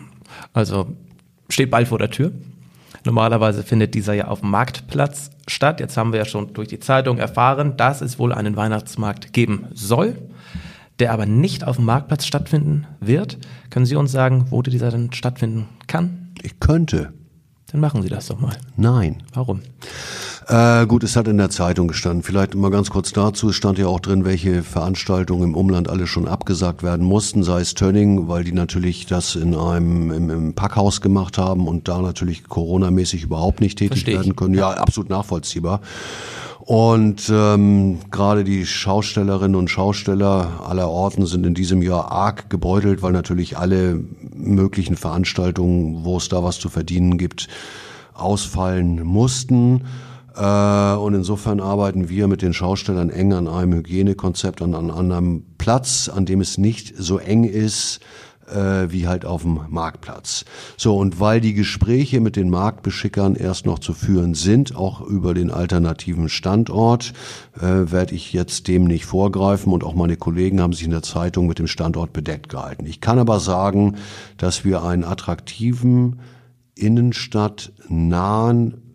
Also 0.54 0.88
steht 1.48 1.70
bald 1.70 1.86
vor 1.86 2.00
der 2.00 2.10
Tür. 2.10 2.32
Normalerweise 3.04 3.62
findet 3.62 3.94
dieser 3.94 4.14
ja 4.14 4.26
auf 4.26 4.40
dem 4.40 4.50
Marktplatz 4.50 5.30
statt. 5.46 5.78
Jetzt 5.78 5.96
haben 5.96 6.10
wir 6.10 6.18
ja 6.18 6.24
schon 6.24 6.52
durch 6.52 6.66
die 6.66 6.80
Zeitung 6.80 7.18
erfahren, 7.18 7.76
dass 7.76 8.00
es 8.00 8.18
wohl 8.18 8.32
einen 8.32 8.56
Weihnachtsmarkt 8.56 9.32
geben 9.32 9.66
soll 9.72 10.16
der 10.98 11.12
aber 11.12 11.26
nicht 11.26 11.64
auf 11.64 11.76
dem 11.76 11.84
Marktplatz 11.84 12.26
stattfinden 12.26 12.86
wird. 13.00 13.38
Können 13.70 13.86
Sie 13.86 13.96
uns 13.96 14.12
sagen, 14.12 14.46
wo 14.50 14.62
dieser 14.62 14.90
denn 14.90 15.12
stattfinden 15.12 15.66
kann? 15.86 16.32
Ich 16.42 16.60
könnte. 16.60 17.12
Dann 17.72 17.80
machen 17.80 18.02
Sie 18.02 18.08
das 18.08 18.28
doch 18.28 18.40
mal. 18.40 18.56
Nein. 18.76 19.22
Warum? 19.34 19.60
Äh, 20.46 20.86
gut, 20.86 21.02
es 21.02 21.16
hat 21.16 21.26
in 21.26 21.38
der 21.38 21.50
Zeitung 21.50 21.88
gestanden. 21.88 22.22
Vielleicht 22.22 22.54
mal 22.54 22.70
ganz 22.70 22.90
kurz 22.90 23.12
dazu. 23.12 23.48
Es 23.48 23.56
stand 23.56 23.78
ja 23.78 23.88
auch 23.88 23.98
drin, 23.98 24.24
welche 24.24 24.62
Veranstaltungen 24.62 25.42
im 25.42 25.54
Umland 25.56 25.90
alle 25.90 26.06
schon 26.06 26.28
abgesagt 26.28 26.84
werden 26.84 27.04
mussten, 27.04 27.42
sei 27.42 27.60
es 27.60 27.74
Tönning, 27.74 28.28
weil 28.28 28.44
die 28.44 28.52
natürlich 28.52 29.06
das 29.06 29.34
in 29.34 29.56
einem 29.56 30.12
im, 30.12 30.30
im 30.30 30.54
Packhaus 30.54 31.00
gemacht 31.00 31.36
haben 31.36 31.66
und 31.66 31.88
da 31.88 32.00
natürlich 32.00 32.44
Corona-mäßig 32.44 33.24
überhaupt 33.24 33.60
nicht 33.60 33.78
tätig 33.78 34.06
werden 34.06 34.36
können. 34.36 34.54
Ja, 34.54 34.70
absolut 34.70 35.10
nachvollziehbar. 35.10 35.80
Und 36.66 37.30
ähm, 37.32 38.00
gerade 38.10 38.42
die 38.42 38.66
Schaustellerinnen 38.66 39.54
und 39.54 39.70
Schausteller 39.70 40.64
aller 40.68 40.88
Orten 40.88 41.24
sind 41.24 41.46
in 41.46 41.54
diesem 41.54 41.80
Jahr 41.80 42.10
arg 42.10 42.50
gebeutelt, 42.50 43.02
weil 43.02 43.12
natürlich 43.12 43.56
alle 43.56 44.00
möglichen 44.34 44.96
Veranstaltungen, 44.96 46.04
wo 46.04 46.16
es 46.16 46.28
da 46.28 46.42
was 46.42 46.58
zu 46.58 46.68
verdienen 46.68 47.18
gibt, 47.18 47.46
ausfallen 48.14 49.04
mussten. 49.04 49.82
Äh, 50.34 50.94
und 50.96 51.14
insofern 51.14 51.60
arbeiten 51.60 52.08
wir 52.08 52.26
mit 52.26 52.42
den 52.42 52.52
Schaustellern 52.52 53.10
eng 53.10 53.32
an 53.32 53.46
einem 53.46 53.74
Hygienekonzept, 53.74 54.60
an, 54.60 54.74
an 54.74 54.90
einem 54.90 55.44
Platz, 55.58 56.08
an 56.08 56.26
dem 56.26 56.40
es 56.40 56.58
nicht 56.58 56.94
so 56.98 57.18
eng 57.18 57.44
ist, 57.44 58.00
äh, 58.48 58.90
wie 58.90 59.06
halt 59.06 59.24
auf 59.24 59.42
dem 59.42 59.60
Marktplatz. 59.68 60.44
So, 60.76 60.96
und 60.96 61.20
weil 61.20 61.40
die 61.40 61.54
Gespräche 61.54 62.20
mit 62.20 62.36
den 62.36 62.50
Marktbeschickern 62.50 63.34
erst 63.34 63.66
noch 63.66 63.78
zu 63.78 63.92
führen 63.92 64.34
sind, 64.34 64.76
auch 64.76 65.00
über 65.00 65.34
den 65.34 65.50
alternativen 65.50 66.28
Standort, 66.28 67.12
äh, 67.56 67.90
werde 67.90 68.14
ich 68.14 68.32
jetzt 68.32 68.68
dem 68.68 68.84
nicht 68.84 69.06
vorgreifen 69.06 69.72
und 69.72 69.84
auch 69.84 69.94
meine 69.94 70.16
Kollegen 70.16 70.60
haben 70.60 70.72
sich 70.72 70.84
in 70.84 70.90
der 70.90 71.02
Zeitung 71.02 71.46
mit 71.46 71.58
dem 71.58 71.66
Standort 71.66 72.12
bedeckt 72.12 72.48
gehalten. 72.48 72.86
Ich 72.86 73.00
kann 73.00 73.18
aber 73.18 73.40
sagen, 73.40 73.96
dass 74.36 74.64
wir 74.64 74.82
einen 74.82 75.04
attraktiven, 75.04 76.20
innenstadtnahen 76.74 78.85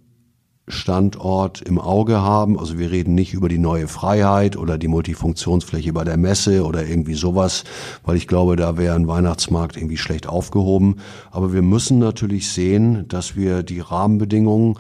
Standort 0.72 1.62
im 1.62 1.80
Auge 1.80 2.22
haben. 2.22 2.60
Also 2.60 2.78
wir 2.80 2.92
reden 2.92 3.16
nicht 3.16 3.34
über 3.34 3.50
die 3.50 3.58
neue 3.58 3.88
Freiheit 3.88 4.58
oder 4.58 4.78
die 4.78 4.88
Multifunktionsfläche 4.88 5.94
bei 5.94 6.04
der 6.04 6.18
Messe 6.18 6.66
oder 6.66 6.86
irgendwie 6.86 7.14
sowas, 7.14 7.64
weil 8.04 8.18
ich 8.18 8.28
glaube, 8.28 8.56
da 8.56 8.78
wäre 8.78 8.96
ein 8.96 9.08
Weihnachtsmarkt 9.08 9.78
irgendwie 9.78 9.98
schlecht 9.98 10.28
aufgehoben. 10.28 10.98
Aber 11.32 11.54
wir 11.54 11.62
müssen 11.62 12.00
natürlich 12.00 12.50
sehen, 12.50 13.08
dass 13.08 13.36
wir 13.36 13.64
die 13.64 13.80
Rahmenbedingungen 13.80 14.78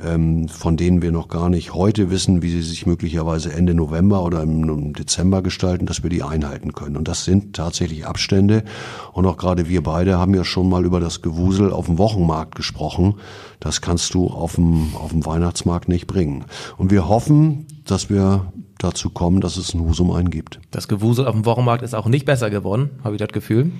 von 0.00 0.76
denen 0.76 1.02
wir 1.02 1.12
noch 1.12 1.28
gar 1.28 1.50
nicht 1.50 1.74
heute 1.74 2.10
wissen, 2.10 2.42
wie 2.42 2.50
sie 2.50 2.62
sich 2.62 2.86
möglicherweise 2.86 3.52
Ende 3.52 3.74
November 3.74 4.24
oder 4.24 4.42
im 4.42 4.94
Dezember 4.94 5.42
gestalten, 5.42 5.86
dass 5.86 6.02
wir 6.02 6.10
die 6.10 6.22
einhalten 6.22 6.72
können. 6.72 6.96
Und 6.96 7.06
das 7.06 7.24
sind 7.24 7.54
tatsächlich 7.54 8.06
Abstände. 8.06 8.64
Und 9.12 9.26
auch 9.26 9.36
gerade 9.36 9.68
wir 9.68 9.82
beide 9.82 10.18
haben 10.18 10.34
ja 10.34 10.44
schon 10.44 10.68
mal 10.68 10.84
über 10.84 11.00
das 11.00 11.20
Gewusel 11.20 11.70
auf 11.72 11.86
dem 11.86 11.98
Wochenmarkt 11.98 12.54
gesprochen. 12.54 13.16
Das 13.60 13.80
kannst 13.82 14.14
du 14.14 14.28
auf 14.28 14.54
dem, 14.54 14.94
auf 14.94 15.10
dem 15.10 15.26
Weihnachtsmarkt 15.26 15.88
nicht 15.88 16.06
bringen. 16.06 16.46
Und 16.78 16.90
wir 16.90 17.08
hoffen, 17.08 17.66
dass 17.84 18.08
wir 18.08 18.52
dazu 18.78 19.10
kommen, 19.10 19.40
dass 19.40 19.56
es 19.56 19.74
ein 19.74 19.80
Husum 19.80 20.10
eingibt. 20.10 20.60
Das 20.70 20.88
Gewusel 20.88 21.26
auf 21.26 21.34
dem 21.34 21.44
Wochenmarkt 21.44 21.82
ist 21.82 21.94
auch 21.94 22.06
nicht 22.06 22.24
besser 22.24 22.48
geworden, 22.48 22.90
habe 23.04 23.16
ich 23.16 23.20
das 23.20 23.28
Gefühl. 23.28 23.72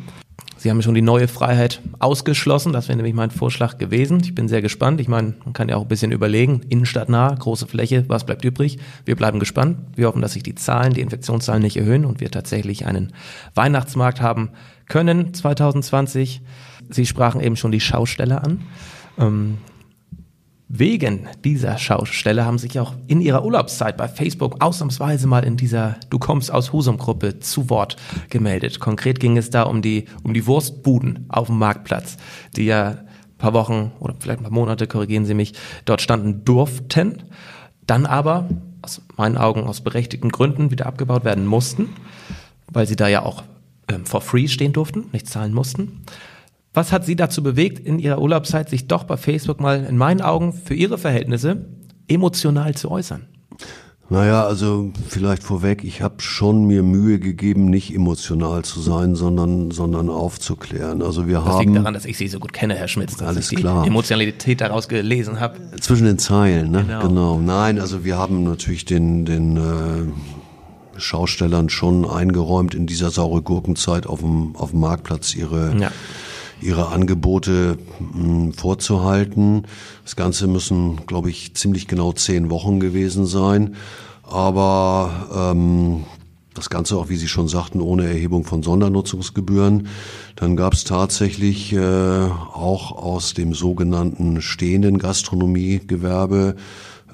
Sie 0.57 0.69
haben 0.69 0.83
schon 0.83 0.95
die 0.95 1.01
neue 1.01 1.27
Freiheit 1.27 1.81
ausgeschlossen. 2.01 2.75
Das 2.75 2.89
wäre 2.89 2.97
nämlich 2.97 3.15
mein 3.15 3.31
Vorschlag 3.31 3.79
gewesen. 3.79 4.21
Ich 4.23 4.35
bin 4.35 4.47
sehr 4.47 4.61
gespannt. 4.61 5.01
Ich 5.01 5.09
meine, 5.09 5.35
man 5.43 5.55
kann 5.55 5.71
ja 5.71 5.77
auch 5.77 5.83
ein 5.83 5.89
bisschen 5.89 6.13
überlegen. 6.13 6.61
Innenstadtnah, 6.69 7.35
große 7.35 7.67
Fläche, 7.67 8.05
was 8.09 8.27
bleibt 8.27 8.45
übrig? 8.45 8.79
Wir 9.07 9.17
bleiben 9.17 9.39
gespannt. 9.39 9.79
Wir 9.97 10.07
hoffen, 10.07 10.21
dass 10.21 10.35
sich 10.35 10.43
die 10.43 10.55
Zahlen, 10.55 10.93
die 10.93 11.01
Infektionszahlen 11.01 11.63
nicht 11.63 11.79
erhöhen 11.79 12.05
und 12.05 12.21
wir 12.21 12.31
tatsächlich 12.31 12.85
einen 12.85 13.15
Weihnachtsmarkt 13.55 14.21
haben 14.21 14.51
können 14.87 15.33
2020. 15.33 16.43
Sie 16.91 17.07
sprachen 17.07 17.41
eben 17.41 17.57
schon 17.57 17.73
die 17.73 17.81
Schausteller 17.81 18.45
an. 18.45 18.61
Ähm, 19.19 19.59
Wegen 20.73 21.27
dieser 21.45 21.79
Schaustelle 21.79 22.45
haben 22.45 22.59
sich 22.59 22.79
auch 22.79 22.95
in 23.09 23.21
ihrer 23.21 23.45
Urlaubszeit 23.45 23.97
bei 23.97 24.07
Facebook 24.07 24.63
ausnahmsweise 24.63 25.27
mal 25.27 25.43
in 25.43 25.57
dieser 25.57 25.97
Du 26.11 26.21
kommst 26.21 26.53
aus 26.53 26.73
Husum-Gruppe 26.73 27.41
zu 27.41 27.69
Wort 27.71 27.97
gemeldet. 28.29 28.79
Konkret 28.79 29.19
ging 29.19 29.37
es 29.37 29.51
da 29.51 29.65
um 29.65 29.83
die, 29.83 30.05
um 30.23 30.33
die 30.33 30.47
Wurstbuden 30.47 31.25
auf 31.29 31.49
dem 31.49 31.59
Marktplatz, 31.59 32.19
die 32.55 32.67
ja 32.67 32.91
ein 32.91 32.99
paar 33.37 33.53
Wochen 33.53 33.91
oder 33.99 34.15
vielleicht 34.21 34.39
ein 34.39 34.45
paar 34.45 34.53
Monate, 34.53 34.87
korrigieren 34.87 35.25
Sie 35.25 35.35
mich, 35.35 35.55
dort 35.87 36.03
standen 36.03 36.45
durften, 36.45 37.25
dann 37.89 38.07
aber 38.07 38.49
aus 38.83 39.03
meinen 39.17 39.39
Augen 39.39 39.65
aus 39.65 39.81
berechtigten 39.81 40.31
Gründen 40.31 40.71
wieder 40.71 40.87
abgebaut 40.87 41.25
werden 41.25 41.47
mussten, 41.47 41.89
weil 42.69 42.87
sie 42.87 42.95
da 42.95 43.09
ja 43.09 43.23
auch 43.25 43.43
ähm, 43.89 44.07
for 44.07 44.21
free 44.21 44.47
stehen 44.47 44.73
durften, 44.73 45.07
nicht 45.11 45.27
zahlen 45.27 45.53
mussten. 45.53 46.03
Was 46.73 46.93
hat 46.93 47.05
Sie 47.05 47.17
dazu 47.17 47.43
bewegt, 47.43 47.81
in 47.81 47.99
Ihrer 47.99 48.21
Urlaubszeit 48.21 48.71
sich 48.71 48.87
doch 48.87 49.03
bei 49.03 49.17
Facebook 49.17 49.61
mal 49.61 49.85
in 49.85 49.97
meinen 49.97 50.21
Augen 50.21 50.53
für 50.53 50.75
Ihre 50.75 50.99
Verhältnisse 50.99 51.67
emotional 52.07 52.75
zu 52.75 52.91
äußern? 52.91 53.27
Naja, 54.09 54.45
also 54.45 54.91
vielleicht 55.09 55.45
vorweg, 55.45 55.85
ich 55.85 56.03
habe 56.03 56.21
schon 56.21 56.67
mir 56.67 56.83
Mühe 56.83 57.21
gegeben, 57.21 57.67
nicht 57.67 57.95
emotional 57.95 58.65
zu 58.65 58.81
sein, 58.81 59.15
sondern, 59.15 59.71
sondern 59.71 60.09
aufzuklären. 60.09 61.01
Also 61.03 61.29
wir 61.29 61.39
das 61.39 61.45
haben. 61.45 61.53
Das 61.53 61.65
liegt 61.65 61.77
daran, 61.77 61.95
dass 61.95 62.05
ich 62.05 62.19
Sie 62.19 62.27
so 62.27 62.41
gut 62.41 62.53
kenne, 62.53 62.75
Herr 62.75 62.89
Schmitz, 62.89 63.17
dass 63.17 63.29
alles 63.29 63.45
ich 63.45 63.57
die 63.59 63.63
klar. 63.63 63.87
Emotionalität 63.87 64.61
daraus 64.61 64.89
gelesen 64.89 65.39
habe. 65.39 65.59
Zwischen 65.81 66.07
den 66.07 66.19
Zeilen, 66.19 66.73
ne? 66.73 66.85
Genau. 66.85 67.07
genau. 67.07 67.39
Nein, 67.39 67.81
also 67.81 68.05
wir 68.05 68.17
haben 68.17 68.43
natürlich 68.43 68.85
den, 68.85 69.25
den 69.25 69.57
äh, 69.57 71.01
Schaustellern 71.01 71.69
schon 71.69 72.05
eingeräumt, 72.05 72.75
in 72.75 72.89
dieser 72.89 73.11
saure 73.11 73.43
Gurkenzeit 73.43 74.09
auf 74.09 74.21
dem, 74.21 74.57
auf 74.57 74.71
dem 74.71 74.81
Marktplatz 74.81 75.37
ihre 75.37 75.77
ja 75.79 75.93
ihre 76.61 76.89
Angebote 76.89 77.79
mh, 77.99 78.23
hm, 78.23 78.53
vorzuhalten. 78.53 79.67
Das 80.05 80.17
Ganze 80.17 80.47
müssen, 80.47 81.07
glaube 81.07 81.31
ich, 81.31 81.55
ziemlich 81.55 81.87
genau 81.87 82.13
zehn 82.13 82.51
Wochen 82.51 82.81
gewesen 82.81 83.27
sein. 83.27 83.77
Aber 84.23 85.53
ähm, 85.53 86.05
das 86.55 86.69
Ganze 86.69 86.97
auch, 86.97 87.09
wie 87.09 87.17
Sie 87.17 87.29
schon 87.29 87.49
sagten, 87.49 87.81
ohne 87.81 88.07
Erhebung 88.07 88.45
von 88.45 88.63
Sondernutzungsgebühren. 88.63 89.89
Dann 90.37 90.57
gab 90.57 90.75
es 90.75 90.85
tatsächlich 90.85 91.73
äh, 91.73 91.79
auch 91.79 92.93
aus 92.93 93.35
dem 93.35 93.55
sogenannten 93.55 94.43
stehenden 94.43 94.99
Gastronomiegewerbe 94.99 96.57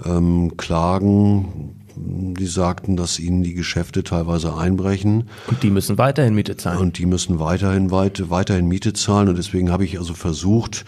ähm, 0.04 0.56
Klagen 0.56 1.85
die 1.96 2.46
sagten, 2.46 2.96
dass 2.96 3.18
ihnen 3.18 3.42
die 3.42 3.54
Geschäfte 3.54 4.04
teilweise 4.04 4.56
einbrechen. 4.56 5.28
Und 5.48 5.62
die 5.62 5.70
müssen 5.70 5.98
weiterhin 5.98 6.34
Miete 6.34 6.56
zahlen. 6.56 6.78
Und 6.78 6.98
die 6.98 7.06
müssen 7.06 7.38
weiterhin 7.38 7.90
weit, 7.90 8.30
weiterhin 8.30 8.68
Miete 8.68 8.92
zahlen. 8.92 9.28
Und 9.28 9.38
deswegen 9.38 9.70
habe 9.70 9.84
ich 9.84 9.98
also 9.98 10.14
versucht, 10.14 10.84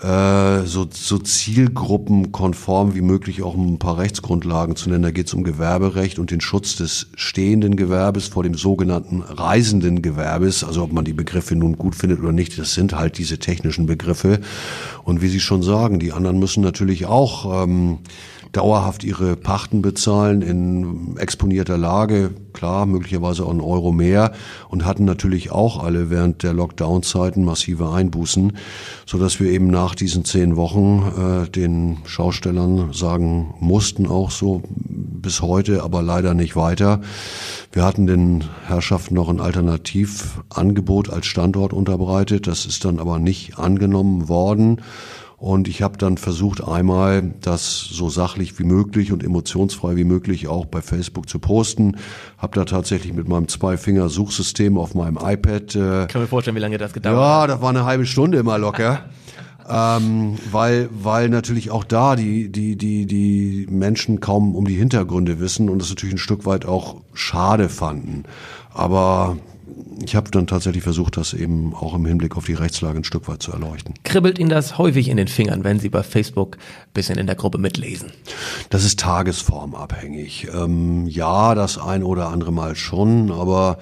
äh, 0.00 0.66
so, 0.66 0.88
so 0.90 1.18
zielgruppenkonform 1.18 2.96
wie 2.96 3.00
möglich 3.00 3.42
auch 3.42 3.54
ein 3.54 3.78
paar 3.78 3.98
Rechtsgrundlagen 3.98 4.74
zu 4.74 4.90
nennen. 4.90 5.04
Da 5.04 5.10
geht 5.12 5.28
es 5.28 5.34
um 5.34 5.44
Gewerberecht 5.44 6.18
und 6.18 6.30
den 6.32 6.40
Schutz 6.40 6.74
des 6.76 7.06
stehenden 7.14 7.76
Gewerbes 7.76 8.26
vor 8.26 8.42
dem 8.42 8.54
sogenannten 8.54 9.22
reisenden 9.22 10.02
Gewerbes. 10.02 10.64
Also 10.64 10.82
ob 10.82 10.92
man 10.92 11.04
die 11.04 11.12
Begriffe 11.12 11.54
nun 11.54 11.76
gut 11.76 11.94
findet 11.94 12.18
oder 12.20 12.32
nicht, 12.32 12.58
das 12.58 12.74
sind 12.74 12.92
halt 12.92 13.18
diese 13.18 13.38
technischen 13.38 13.86
Begriffe. 13.86 14.40
Und 15.04 15.22
wie 15.22 15.28
Sie 15.28 15.40
schon 15.40 15.62
sagen, 15.62 16.00
die 16.00 16.12
anderen 16.12 16.40
müssen 16.40 16.62
natürlich 16.62 17.06
auch 17.06 17.64
ähm, 17.64 17.98
dauerhaft 18.54 19.02
ihre 19.02 19.36
Pachten 19.36 19.82
bezahlen 19.82 20.40
in 20.40 21.16
exponierter 21.18 21.76
Lage, 21.76 22.30
klar, 22.52 22.86
möglicherweise 22.86 23.44
auch 23.44 23.50
einen 23.50 23.60
Euro 23.60 23.90
mehr 23.90 24.32
und 24.68 24.84
hatten 24.84 25.04
natürlich 25.04 25.50
auch 25.50 25.82
alle 25.82 26.08
während 26.08 26.44
der 26.44 26.52
Lockdown-Zeiten 26.52 27.44
massive 27.44 27.90
Einbußen, 27.90 28.56
so 29.06 29.18
dass 29.18 29.40
wir 29.40 29.50
eben 29.50 29.66
nach 29.66 29.96
diesen 29.96 30.24
zehn 30.24 30.56
Wochen 30.56 31.44
äh, 31.44 31.50
den 31.50 31.98
Schaustellern 32.04 32.92
sagen 32.92 33.54
mussten, 33.58 34.06
auch 34.06 34.30
so 34.30 34.62
bis 34.70 35.42
heute, 35.42 35.82
aber 35.82 36.02
leider 36.02 36.32
nicht 36.32 36.54
weiter. 36.54 37.00
Wir 37.72 37.82
hatten 37.82 38.06
den 38.06 38.44
Herrschaften 38.66 39.14
noch 39.14 39.28
ein 39.28 39.40
Alternativangebot 39.40 41.10
als 41.10 41.26
Standort 41.26 41.72
unterbreitet, 41.72 42.46
das 42.46 42.66
ist 42.66 42.84
dann 42.84 43.00
aber 43.00 43.18
nicht 43.18 43.58
angenommen 43.58 44.28
worden. 44.28 44.80
Und 45.44 45.68
ich 45.68 45.82
habe 45.82 45.98
dann 45.98 46.16
versucht, 46.16 46.64
einmal 46.64 47.34
das 47.42 47.78
so 47.78 48.08
sachlich 48.08 48.58
wie 48.58 48.64
möglich 48.64 49.12
und 49.12 49.22
emotionsfrei 49.22 49.94
wie 49.94 50.04
möglich 50.04 50.48
auch 50.48 50.64
bei 50.64 50.80
Facebook 50.80 51.28
zu 51.28 51.38
posten. 51.38 51.98
Habe 52.38 52.54
da 52.54 52.64
tatsächlich 52.64 53.12
mit 53.12 53.28
meinem 53.28 53.46
Zwei-Finger-Suchsystem 53.46 54.78
auf 54.78 54.94
meinem 54.94 55.18
iPad. 55.20 55.76
Äh, 55.76 56.06
Kann 56.06 56.22
mir 56.22 56.28
vorstellen, 56.28 56.56
wie 56.56 56.60
lange 56.60 56.78
das 56.78 56.94
gedauert 56.94 57.18
hat. 57.18 57.22
Ja, 57.22 57.46
das 57.46 57.60
war 57.60 57.68
eine 57.68 57.84
halbe 57.84 58.06
Stunde 58.06 58.38
immer 58.38 58.56
locker. 58.56 59.04
ähm, 59.68 60.38
weil, 60.50 60.88
weil 60.90 61.28
natürlich 61.28 61.70
auch 61.70 61.84
da 61.84 62.16
die, 62.16 62.50
die, 62.50 62.76
die, 62.76 63.04
die 63.04 63.66
Menschen 63.68 64.20
kaum 64.20 64.54
um 64.54 64.66
die 64.66 64.76
Hintergründe 64.76 65.40
wissen 65.40 65.68
und 65.68 65.78
das 65.78 65.90
natürlich 65.90 66.14
ein 66.14 66.18
Stück 66.18 66.46
weit 66.46 66.64
auch 66.64 67.02
schade 67.12 67.68
fanden. 67.68 68.24
Aber 68.72 69.36
ich 70.02 70.16
habe 70.16 70.30
dann 70.30 70.46
tatsächlich 70.46 70.82
versucht, 70.82 71.16
das 71.16 71.32
eben 71.32 71.74
auch 71.74 71.94
im 71.94 72.04
Hinblick 72.04 72.36
auf 72.36 72.46
die 72.46 72.54
Rechtslage 72.54 72.98
ein 72.98 73.04
Stück 73.04 73.28
weit 73.28 73.42
zu 73.42 73.52
erleuchten. 73.52 73.94
Kribbelt 74.04 74.38
Ihnen 74.38 74.50
das 74.50 74.78
häufig 74.78 75.08
in 75.08 75.16
den 75.16 75.28
Fingern, 75.28 75.64
wenn 75.64 75.78
Sie 75.78 75.88
bei 75.88 76.02
Facebook 76.02 76.56
ein 76.56 76.92
bisschen 76.92 77.18
in 77.18 77.26
der 77.26 77.36
Gruppe 77.36 77.58
mitlesen? 77.58 78.12
Das 78.70 78.84
ist 78.84 79.00
tagesformabhängig. 79.00 80.48
Ähm, 80.54 81.06
ja, 81.06 81.54
das 81.54 81.78
ein 81.78 82.02
oder 82.02 82.28
andere 82.28 82.52
Mal 82.52 82.76
schon, 82.76 83.30
aber 83.30 83.78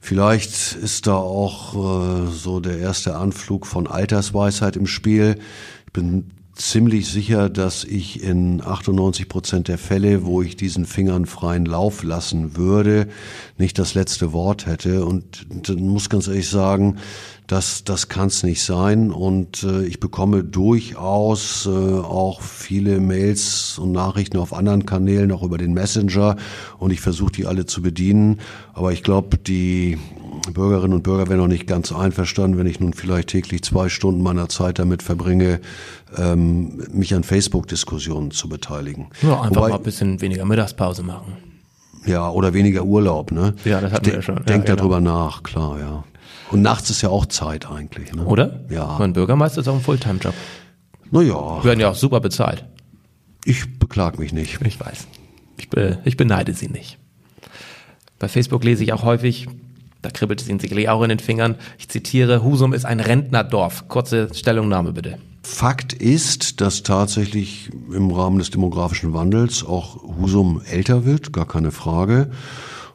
vielleicht 0.00 0.74
ist 0.74 1.06
da 1.06 1.16
auch 1.16 1.74
äh, 1.74 2.30
so 2.30 2.60
der 2.60 2.78
erste 2.78 3.16
Anflug 3.16 3.66
von 3.66 3.86
Altersweisheit 3.86 4.76
im 4.76 4.86
Spiel. 4.86 5.38
Ich 5.86 5.92
bin 5.92 6.30
ziemlich 6.58 7.08
sicher, 7.08 7.48
dass 7.48 7.84
ich 7.84 8.22
in 8.22 8.60
98 8.60 9.28
Prozent 9.28 9.68
der 9.68 9.78
Fälle, 9.78 10.24
wo 10.24 10.42
ich 10.42 10.56
diesen 10.56 10.84
Fingern 10.84 11.24
freien 11.24 11.64
Lauf 11.64 12.02
lassen 12.02 12.56
würde, 12.56 13.08
nicht 13.56 13.78
das 13.78 13.94
letzte 13.94 14.32
Wort 14.32 14.66
hätte. 14.66 15.04
Und 15.04 15.46
muss 15.78 16.10
ganz 16.10 16.26
ehrlich 16.26 16.48
sagen, 16.48 16.98
das, 17.46 17.84
das 17.84 18.08
kann 18.08 18.26
es 18.26 18.42
nicht 18.42 18.62
sein. 18.62 19.10
Und 19.10 19.62
äh, 19.62 19.84
ich 19.86 20.00
bekomme 20.00 20.44
durchaus 20.44 21.66
äh, 21.66 21.70
auch 21.70 22.42
viele 22.42 23.00
Mails 23.00 23.78
und 23.78 23.92
Nachrichten 23.92 24.36
auf 24.36 24.52
anderen 24.52 24.84
Kanälen, 24.84 25.32
auch 25.32 25.42
über 25.42 25.58
den 25.58 25.72
Messenger. 25.72 26.36
Und 26.78 26.92
ich 26.92 27.00
versuche 27.00 27.32
die 27.32 27.46
alle 27.46 27.66
zu 27.66 27.82
bedienen. 27.82 28.40
Aber 28.74 28.92
ich 28.92 29.02
glaube, 29.02 29.38
die 29.38 29.96
Bürgerinnen 30.52 30.94
und 30.94 31.02
Bürger 31.02 31.28
wären 31.28 31.38
noch 31.38 31.48
nicht 31.48 31.66
ganz 31.66 31.92
einverstanden, 31.92 32.58
wenn 32.58 32.66
ich 32.66 32.80
nun 32.80 32.92
vielleicht 32.92 33.28
täglich 33.28 33.62
zwei 33.62 33.88
Stunden 33.88 34.22
meiner 34.22 34.48
Zeit 34.48 34.78
damit 34.78 35.02
verbringe, 35.02 35.60
ähm, 36.16 36.82
mich 36.92 37.14
an 37.14 37.24
Facebook-Diskussionen 37.24 38.30
zu 38.30 38.48
beteiligen. 38.48 39.08
Ja, 39.22 39.40
einfach 39.40 39.56
Wobei, 39.56 39.68
mal 39.70 39.76
ein 39.76 39.82
bisschen 39.82 40.20
weniger 40.20 40.44
Mittagspause 40.44 41.02
machen. 41.02 41.36
Ja, 42.06 42.30
oder 42.30 42.54
weniger 42.54 42.84
Urlaub, 42.84 43.32
ne? 43.32 43.54
Ja, 43.64 43.80
das 43.80 43.92
hatten 43.92 44.06
wir 44.06 44.14
ja 44.14 44.22
schon. 44.22 44.44
Denk 44.46 44.68
ja, 44.68 44.76
darüber 44.76 44.98
genau. 44.98 45.26
nach, 45.26 45.42
klar, 45.42 45.78
ja. 45.78 46.04
Und 46.50 46.62
nachts 46.62 46.88
ist 46.90 47.02
ja 47.02 47.10
auch 47.10 47.26
Zeit 47.26 47.70
eigentlich, 47.70 48.14
ne? 48.14 48.24
Oder? 48.24 48.64
Ja. 48.70 48.96
Mein 48.98 49.12
Bürgermeister 49.12 49.60
ist 49.60 49.68
auch 49.68 49.74
ein 49.74 49.80
Fulltime-Job. 49.80 50.34
Naja. 51.10 51.64
Werden 51.64 51.80
ja 51.80 51.90
auch 51.90 51.94
super 51.94 52.20
bezahlt. 52.20 52.64
Ich 53.44 53.78
beklag 53.78 54.18
mich 54.18 54.32
nicht. 54.32 54.60
Ich 54.64 54.80
weiß. 54.80 55.06
Ich, 55.58 55.68
be 55.70 55.98
ich 56.04 56.16
beneide 56.16 56.54
sie 56.54 56.68
nicht. 56.68 56.98
Bei 58.18 58.28
Facebook 58.28 58.64
lese 58.64 58.84
ich 58.84 58.92
auch 58.92 59.04
häufig, 59.04 59.46
da 60.02 60.10
kribbelt 60.10 60.40
es 60.40 60.48
Ihnen 60.48 60.60
sicherlich 60.60 60.88
auch 60.88 61.02
in 61.02 61.08
den 61.08 61.18
Fingern. 61.18 61.56
Ich 61.78 61.88
zitiere, 61.88 62.42
Husum 62.42 62.72
ist 62.72 62.84
ein 62.84 63.00
Rentnerdorf. 63.00 63.88
Kurze 63.88 64.28
Stellungnahme 64.32 64.92
bitte. 64.92 65.18
Fakt 65.42 65.92
ist, 65.92 66.60
dass 66.60 66.82
tatsächlich 66.82 67.70
im 67.92 68.10
Rahmen 68.10 68.38
des 68.38 68.50
demografischen 68.50 69.14
Wandels 69.14 69.64
auch 69.64 70.02
Husum 70.02 70.60
älter 70.70 71.04
wird, 71.04 71.32
gar 71.32 71.46
keine 71.46 71.70
Frage. 71.70 72.30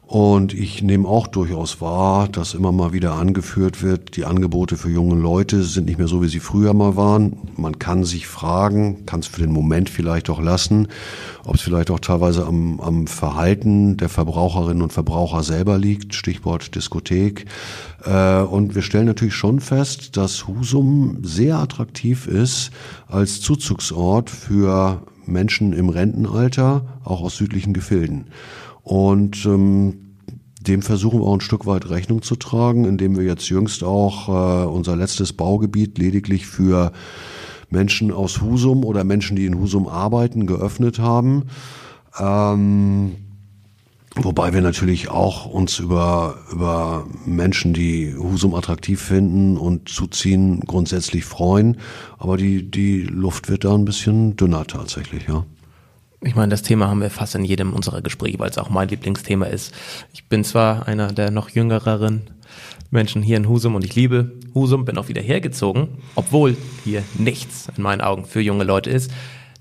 Und 0.06 0.52
ich 0.52 0.82
nehme 0.82 1.08
auch 1.08 1.26
durchaus 1.26 1.80
wahr, 1.80 2.28
dass 2.28 2.52
immer 2.52 2.72
mal 2.72 2.92
wieder 2.92 3.14
angeführt 3.14 3.82
wird, 3.82 4.16
die 4.16 4.26
Angebote 4.26 4.76
für 4.76 4.90
junge 4.90 5.14
Leute 5.14 5.62
sind 5.62 5.86
nicht 5.86 5.96
mehr 5.98 6.08
so, 6.08 6.22
wie 6.22 6.28
sie 6.28 6.40
früher 6.40 6.74
mal 6.74 6.94
waren. 6.94 7.38
Man 7.56 7.78
kann 7.78 8.04
sich 8.04 8.26
fragen, 8.26 9.06
kann 9.06 9.20
es 9.20 9.26
für 9.26 9.40
den 9.40 9.52
Moment 9.52 9.88
vielleicht 9.88 10.28
auch 10.28 10.42
lassen, 10.42 10.88
ob 11.44 11.54
es 11.54 11.62
vielleicht 11.62 11.90
auch 11.90 12.00
teilweise 12.00 12.46
am, 12.46 12.80
am 12.80 13.06
Verhalten 13.06 13.96
der 13.96 14.10
Verbraucherinnen 14.10 14.82
und 14.82 14.92
Verbraucher 14.92 15.42
selber 15.42 15.78
liegt, 15.78 16.14
Stichwort 16.14 16.74
Diskothek. 16.74 17.46
Äh, 18.04 18.42
und 18.42 18.74
wir 18.74 18.82
stellen 18.82 19.06
natürlich 19.06 19.34
schon 19.34 19.60
fest, 19.60 20.18
dass 20.18 20.46
Husum 20.46 21.18
sehr 21.22 21.56
attraktiv 21.56 22.26
ist 22.26 22.72
als 23.08 23.40
Zuzugsort 23.40 24.28
für 24.28 25.00
Menschen 25.24 25.72
im 25.72 25.88
Rentenalter, 25.88 26.82
auch 27.04 27.22
aus 27.22 27.36
südlichen 27.36 27.72
Gefilden. 27.72 28.26
Und 28.84 29.44
ähm, 29.46 30.18
dem 30.60 30.82
versuchen 30.82 31.20
wir 31.20 31.26
auch 31.26 31.34
ein 31.34 31.40
Stück 31.40 31.66
weit 31.66 31.88
Rechnung 31.88 32.22
zu 32.22 32.36
tragen, 32.36 32.84
indem 32.84 33.16
wir 33.16 33.24
jetzt 33.24 33.48
jüngst 33.48 33.82
auch 33.82 34.28
äh, 34.28 34.66
unser 34.66 34.94
letztes 34.94 35.32
Baugebiet 35.32 35.98
lediglich 35.98 36.46
für 36.46 36.92
Menschen 37.70 38.12
aus 38.12 38.40
Husum 38.40 38.84
oder 38.84 39.02
Menschen, 39.02 39.36
die 39.36 39.46
in 39.46 39.58
Husum 39.58 39.88
arbeiten, 39.88 40.46
geöffnet 40.46 40.98
haben. 40.98 41.44
Ähm, 42.18 43.16
wobei 44.16 44.52
wir 44.52 44.60
natürlich 44.60 45.08
auch 45.08 45.46
uns 45.46 45.78
über, 45.78 46.36
über 46.52 47.06
Menschen, 47.24 47.72
die 47.72 48.14
Husum 48.14 48.54
attraktiv 48.54 49.00
finden 49.00 49.56
und 49.56 49.88
zuziehen, 49.88 50.60
grundsätzlich 50.60 51.24
freuen. 51.24 51.78
Aber 52.18 52.36
die, 52.36 52.70
die 52.70 53.00
Luft 53.02 53.48
wird 53.48 53.64
da 53.64 53.74
ein 53.74 53.86
bisschen 53.86 54.36
dünner 54.36 54.66
tatsächlich, 54.66 55.26
ja. 55.26 55.44
Ich 56.26 56.34
meine, 56.34 56.48
das 56.48 56.62
Thema 56.62 56.88
haben 56.88 57.02
wir 57.02 57.10
fast 57.10 57.34
in 57.34 57.44
jedem 57.44 57.74
unserer 57.74 58.00
Gespräche, 58.00 58.38
weil 58.38 58.48
es 58.48 58.56
auch 58.56 58.70
mein 58.70 58.88
Lieblingsthema 58.88 59.44
ist. 59.44 59.74
Ich 60.14 60.26
bin 60.26 60.42
zwar 60.42 60.88
einer 60.88 61.12
der 61.12 61.30
noch 61.30 61.50
jüngereren 61.50 62.22
Menschen 62.90 63.22
hier 63.22 63.36
in 63.36 63.46
Husum 63.46 63.74
und 63.74 63.84
ich 63.84 63.94
liebe 63.94 64.32
Husum, 64.54 64.86
bin 64.86 64.96
auch 64.96 65.08
wieder 65.08 65.20
hergezogen, 65.20 65.98
obwohl 66.14 66.56
hier 66.82 67.02
nichts 67.18 67.68
in 67.76 67.82
meinen 67.82 68.00
Augen 68.00 68.24
für 68.24 68.40
junge 68.40 68.64
Leute 68.64 68.88
ist. 68.88 69.10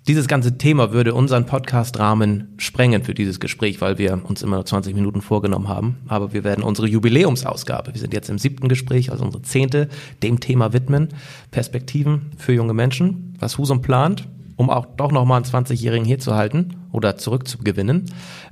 Dieses 0.07 0.27
ganze 0.27 0.57
Thema 0.57 0.93
würde 0.93 1.13
unseren 1.13 1.45
Podcast-Rahmen 1.45 2.53
sprengen 2.57 3.03
für 3.03 3.13
dieses 3.13 3.41
Gespräch, 3.41 3.81
weil 3.81 3.97
wir 3.97 4.21
uns 4.23 4.41
immer 4.41 4.63
20 4.63 4.95
Minuten 4.95 5.21
vorgenommen 5.21 5.67
haben. 5.67 5.97
Aber 6.07 6.31
wir 6.33 6.45
werden 6.45 6.63
unsere 6.63 6.87
Jubiläumsausgabe, 6.87 7.93
wir 7.93 7.99
sind 7.99 8.13
jetzt 8.13 8.29
im 8.29 8.37
siebten 8.37 8.69
Gespräch, 8.69 9.11
also 9.11 9.25
unsere 9.25 9.43
zehnte, 9.43 9.89
dem 10.21 10.39
Thema 10.39 10.71
widmen. 10.71 11.09
Perspektiven 11.51 12.31
für 12.37 12.53
junge 12.53 12.73
Menschen, 12.73 13.35
was 13.39 13.57
Husum 13.57 13.81
plant, 13.81 14.27
um 14.55 14.69
auch 14.69 14.85
doch 14.85 15.11
nochmal 15.11 15.37
einen 15.37 15.45
20-Jährigen 15.45 16.05
hier 16.05 16.19
zu 16.19 16.35
halten 16.35 16.75
oder 16.91 17.17
zurückzugewinnen, 17.17 18.05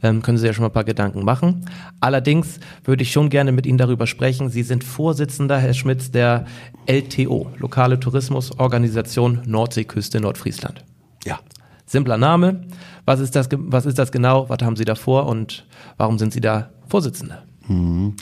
ähm, 0.04 0.22
können 0.22 0.38
Sie 0.38 0.46
ja 0.48 0.54
schon 0.54 0.64
mal 0.64 0.70
ein 0.70 0.74
paar 0.74 0.84
Gedanken 0.84 1.24
machen. 1.24 1.66
Allerdings 2.00 2.60
würde 2.84 3.04
ich 3.04 3.12
schon 3.12 3.30
gerne 3.30 3.52
mit 3.52 3.66
Ihnen 3.66 3.78
darüber 3.78 4.08
sprechen. 4.08 4.50
Sie 4.50 4.64
sind 4.64 4.84
Vorsitzender, 4.84 5.58
Herr 5.60 5.74
Schmitz, 5.74 6.12
der 6.12 6.46
LTO, 6.88 7.52
Lokale 7.58 8.00
Tourismusorganisation 8.00 9.42
Nordseeküste 9.46 10.20
Nordfriesland. 10.20 10.84
Ja. 11.26 11.40
Simpler 11.86 12.18
Name. 12.18 12.62
Was 13.06 13.20
ist 13.20 13.36
das, 13.36 13.50
was 13.52 13.86
ist 13.86 14.00
das 14.00 14.12
genau? 14.12 14.48
Was 14.50 14.60
haben 14.62 14.76
Sie 14.76 14.86
da 14.86 14.96
vor 14.96 15.28
und 15.28 15.66
warum 15.98 16.18
sind 16.18 16.32
Sie 16.32 16.42
da 16.42 16.70
Vorsitzender? 16.88 17.44
Mhm. 17.68 18.16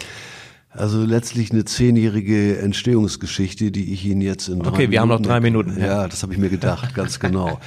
Also 0.71 1.03
letztlich 1.03 1.51
eine 1.51 1.65
zehnjährige 1.65 2.59
Entstehungsgeschichte, 2.59 3.71
die 3.71 3.91
ich 3.91 4.05
Ihnen 4.05 4.21
jetzt 4.21 4.49
in 4.49 4.59
drei 4.59 4.67
Okay, 4.69 4.77
wir 4.79 4.87
Minuten, 4.87 5.01
haben 5.01 5.09
noch 5.09 5.21
drei 5.21 5.39
Minuten. 5.39 5.79
Ja, 5.79 5.85
ja 5.85 6.07
das 6.07 6.21
habe 6.21 6.33
ich 6.33 6.39
mir 6.39 6.49
gedacht, 6.49 6.93
ganz 6.93 7.19
genau. 7.19 7.59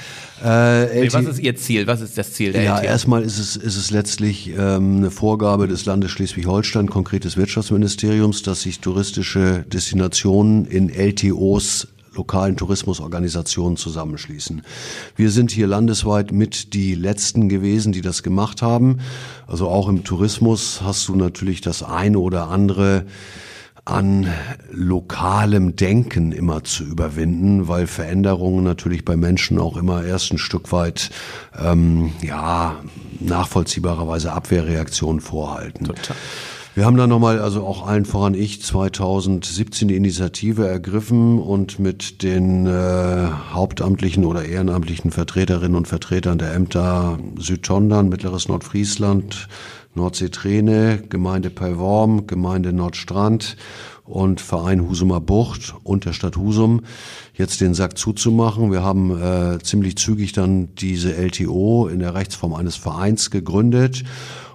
Äh, 0.42 1.00
nee, 1.00 1.12
was 1.12 1.24
ist 1.26 1.40
Ihr 1.40 1.56
Ziel? 1.56 1.88
Was 1.88 2.00
ist 2.00 2.16
das 2.16 2.32
Ziel 2.32 2.52
der 2.52 2.62
Ja, 2.62 2.78
LT? 2.78 2.84
erstmal 2.84 3.22
ist 3.22 3.40
es, 3.40 3.56
ist 3.56 3.76
es 3.76 3.90
letztlich 3.90 4.52
ähm, 4.56 4.98
eine 4.98 5.10
Vorgabe 5.10 5.66
des 5.66 5.84
Landes 5.84 6.12
Schleswig-Holstein, 6.12 6.88
konkretes 6.88 7.36
Wirtschaftsministeriums, 7.36 8.44
dass 8.44 8.62
sich 8.62 8.78
touristische 8.78 9.64
Destinationen 9.66 10.64
in 10.66 10.88
LTOs 10.88 11.88
lokalen 12.14 12.56
Tourismusorganisationen 12.56 13.76
zusammenschließen. 13.76 14.62
Wir 15.16 15.30
sind 15.30 15.50
hier 15.50 15.66
landesweit 15.66 16.32
mit 16.32 16.74
die 16.74 16.94
letzten 16.94 17.48
gewesen, 17.48 17.92
die 17.92 18.02
das 18.02 18.22
gemacht 18.22 18.62
haben. 18.62 18.98
Also 19.46 19.68
auch 19.68 19.88
im 19.88 20.04
Tourismus 20.04 20.80
hast 20.82 21.08
du 21.08 21.16
natürlich 21.16 21.60
das 21.60 21.82
eine 21.82 22.18
oder 22.18 22.48
andere 22.48 23.06
an 23.84 24.28
lokalem 24.70 25.74
Denken 25.74 26.30
immer 26.30 26.62
zu 26.62 26.84
überwinden, 26.84 27.66
weil 27.66 27.88
Veränderungen 27.88 28.62
natürlich 28.62 29.04
bei 29.04 29.16
Menschen 29.16 29.58
auch 29.58 29.76
immer 29.76 30.04
erst 30.04 30.32
ein 30.32 30.38
Stück 30.38 30.70
weit 30.70 31.10
ähm, 31.58 32.12
ja 32.22 32.76
nachvollziehbarerweise 33.18 34.32
Abwehrreaktionen 34.32 35.20
vorhalten. 35.20 35.86
Total. 35.86 36.16
Wir 36.74 36.86
haben 36.86 36.96
dann 36.96 37.10
nochmal, 37.10 37.38
also 37.38 37.66
auch 37.66 37.86
allen 37.86 38.06
voran 38.06 38.32
ich, 38.32 38.62
2017 38.62 39.88
die 39.88 39.96
Initiative 39.96 40.66
ergriffen 40.66 41.38
und 41.38 41.78
mit 41.78 42.22
den 42.22 42.66
äh, 42.66 43.28
hauptamtlichen 43.52 44.24
oder 44.24 44.46
ehrenamtlichen 44.46 45.10
Vertreterinnen 45.10 45.76
und 45.76 45.86
Vertretern 45.86 46.38
der 46.38 46.54
Ämter 46.54 47.18
Südtondern, 47.36 48.08
Mittleres 48.08 48.48
Nordfriesland, 48.48 49.48
Nordsee-Träne, 49.94 51.02
Gemeinde 51.10 51.50
Perworm, 51.50 52.26
Gemeinde 52.26 52.72
Nordstrand 52.72 53.58
und 54.04 54.40
Verein 54.40 54.88
Husumer 54.88 55.20
Bucht 55.20 55.74
und 55.84 56.06
der 56.06 56.14
Stadt 56.14 56.38
Husum 56.38 56.84
jetzt 57.34 57.60
den 57.60 57.74
Sack 57.74 57.98
zuzumachen. 57.98 58.72
Wir 58.72 58.82
haben 58.82 59.20
äh, 59.20 59.58
ziemlich 59.58 59.96
zügig 59.96 60.32
dann 60.32 60.74
diese 60.76 61.14
LTO 61.14 61.88
in 61.88 61.98
der 61.98 62.14
Rechtsform 62.14 62.54
eines 62.54 62.76
Vereins 62.76 63.30
gegründet 63.30 64.04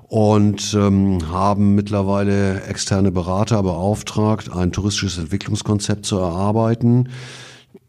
und 0.10 0.74
ähm, 0.74 1.30
haben 1.30 1.76
mittlerweile 1.76 2.64
externe 2.64 3.12
Berater 3.12 3.62
beauftragt, 3.62 4.52
ein 4.52 4.72
touristisches 4.72 5.18
Entwicklungskonzept 5.18 6.06
zu 6.06 6.18
erarbeiten, 6.18 7.10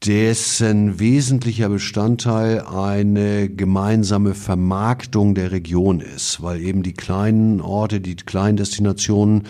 dessen 0.05 0.99
wesentlicher 0.99 1.69
Bestandteil 1.69 2.61
eine 2.61 3.49
gemeinsame 3.49 4.35
Vermarktung 4.35 5.35
der 5.35 5.53
Region 5.53 6.01
ist, 6.01 6.43
weil 6.43 6.61
eben 6.61 6.83
die 6.83 6.93
kleinen 6.93 7.61
Orte, 7.61 8.01
die 8.01 8.17
kleinen 8.17 8.57
Destinationen 8.57 9.45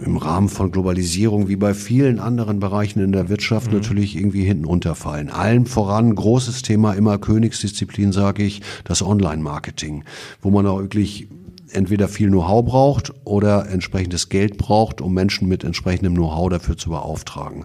im 0.00 0.16
Rahmen 0.16 0.48
von 0.48 0.72
Globalisierung 0.72 1.48
wie 1.48 1.56
bei 1.56 1.74
vielen 1.74 2.18
anderen 2.18 2.58
Bereichen 2.58 3.00
in 3.00 3.12
der 3.12 3.28
Wirtschaft 3.28 3.68
mhm. 3.68 3.78
natürlich 3.78 4.16
irgendwie 4.16 4.44
hinten 4.44 4.64
runterfallen. 4.64 5.28
Allen 5.28 5.66
voran 5.66 6.14
großes 6.14 6.62
Thema 6.62 6.94
immer 6.94 7.18
Königsdisziplin, 7.18 8.12
sage 8.12 8.42
ich, 8.42 8.62
das 8.84 9.02
Online-Marketing, 9.02 10.04
wo 10.40 10.50
man 10.50 10.66
auch 10.66 10.80
wirklich 10.80 11.28
entweder 11.74 12.08
viel 12.08 12.28
Know-how 12.28 12.64
braucht 12.64 13.12
oder 13.24 13.68
entsprechendes 13.68 14.28
Geld 14.28 14.58
braucht, 14.58 15.00
um 15.00 15.14
Menschen 15.14 15.48
mit 15.48 15.64
entsprechendem 15.64 16.14
Know-how 16.14 16.50
dafür 16.50 16.76
zu 16.76 16.90
beauftragen. 16.90 17.64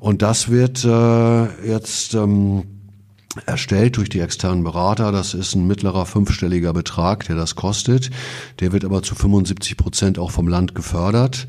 Und 0.00 0.22
das 0.22 0.48
wird 0.48 0.84
äh, 0.84 1.66
jetzt 1.66 2.14
ähm, 2.14 2.64
erstellt 3.46 3.96
durch 3.96 4.08
die 4.08 4.20
externen 4.20 4.64
Berater. 4.64 5.12
Das 5.12 5.34
ist 5.34 5.54
ein 5.54 5.66
mittlerer 5.66 6.06
fünfstelliger 6.06 6.72
Betrag, 6.72 7.26
der 7.26 7.36
das 7.36 7.54
kostet. 7.54 8.10
Der 8.60 8.72
wird 8.72 8.84
aber 8.84 9.02
zu 9.02 9.14
75 9.14 9.76
Prozent 9.76 10.18
auch 10.18 10.30
vom 10.30 10.48
Land 10.48 10.74
gefördert. 10.74 11.46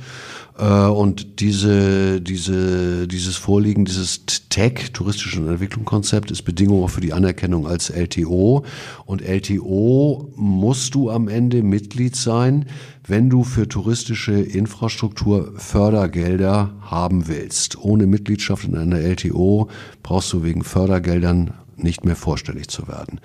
Äh, 0.61 0.85
und 0.85 1.41
diese, 1.41 2.21
diese, 2.21 3.07
dieses 3.07 3.35
Vorliegen, 3.35 3.83
dieses 3.83 4.25
TEC, 4.49 4.93
touristische 4.93 5.39
Entwicklungskonzept, 5.39 6.29
ist 6.31 6.43
Bedingung 6.43 6.83
auch 6.83 6.89
für 6.89 7.01
die 7.01 7.13
Anerkennung 7.13 7.67
als 7.67 7.89
LTO. 7.89 8.63
Und 9.05 9.21
LTO 9.21 10.31
musst 10.35 10.93
du 10.93 11.09
am 11.09 11.27
Ende 11.27 11.63
Mitglied 11.63 12.15
sein, 12.15 12.65
wenn 13.07 13.29
du 13.29 13.43
für 13.43 13.67
touristische 13.67 14.33
Infrastruktur 14.33 15.53
Fördergelder 15.57 16.75
haben 16.81 17.27
willst. 17.27 17.77
Ohne 17.83 18.05
Mitgliedschaft 18.05 18.65
in 18.65 18.77
einer 18.77 18.99
LTO 18.99 19.69
brauchst 20.03 20.31
du 20.31 20.43
wegen 20.43 20.63
Fördergeldern 20.63 21.53
nicht 21.83 22.05
mehr 22.05 22.15
vorstellig 22.15 22.69
zu 22.69 22.87
werden. 22.87 23.19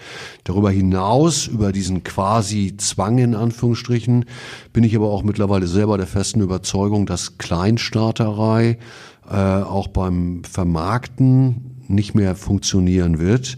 Darüber 0.45 0.71
hinaus, 0.71 1.47
über 1.47 1.73
diesen 1.73 2.05
quasi 2.05 2.77
Zwang 2.77 3.19
in 3.19 3.35
Anführungsstrichen, 3.35 4.25
bin 4.73 4.85
ich 4.85 4.97
aber 4.97 5.11
auch 5.11 5.23
mittlerweile 5.23 5.67
selber 5.67 5.99
der 5.99 6.07
festen 6.07 6.41
Überzeugung, 6.41 7.07
dass 7.07 7.39
Kleinstaaterei 7.39 8.79
äh, 9.31 9.35
auch 9.35 9.89
beim 9.89 10.43
Vermarkten 10.45 11.85
nicht 11.89 12.15
mehr 12.15 12.35
funktionieren 12.35 13.19
wird 13.19 13.57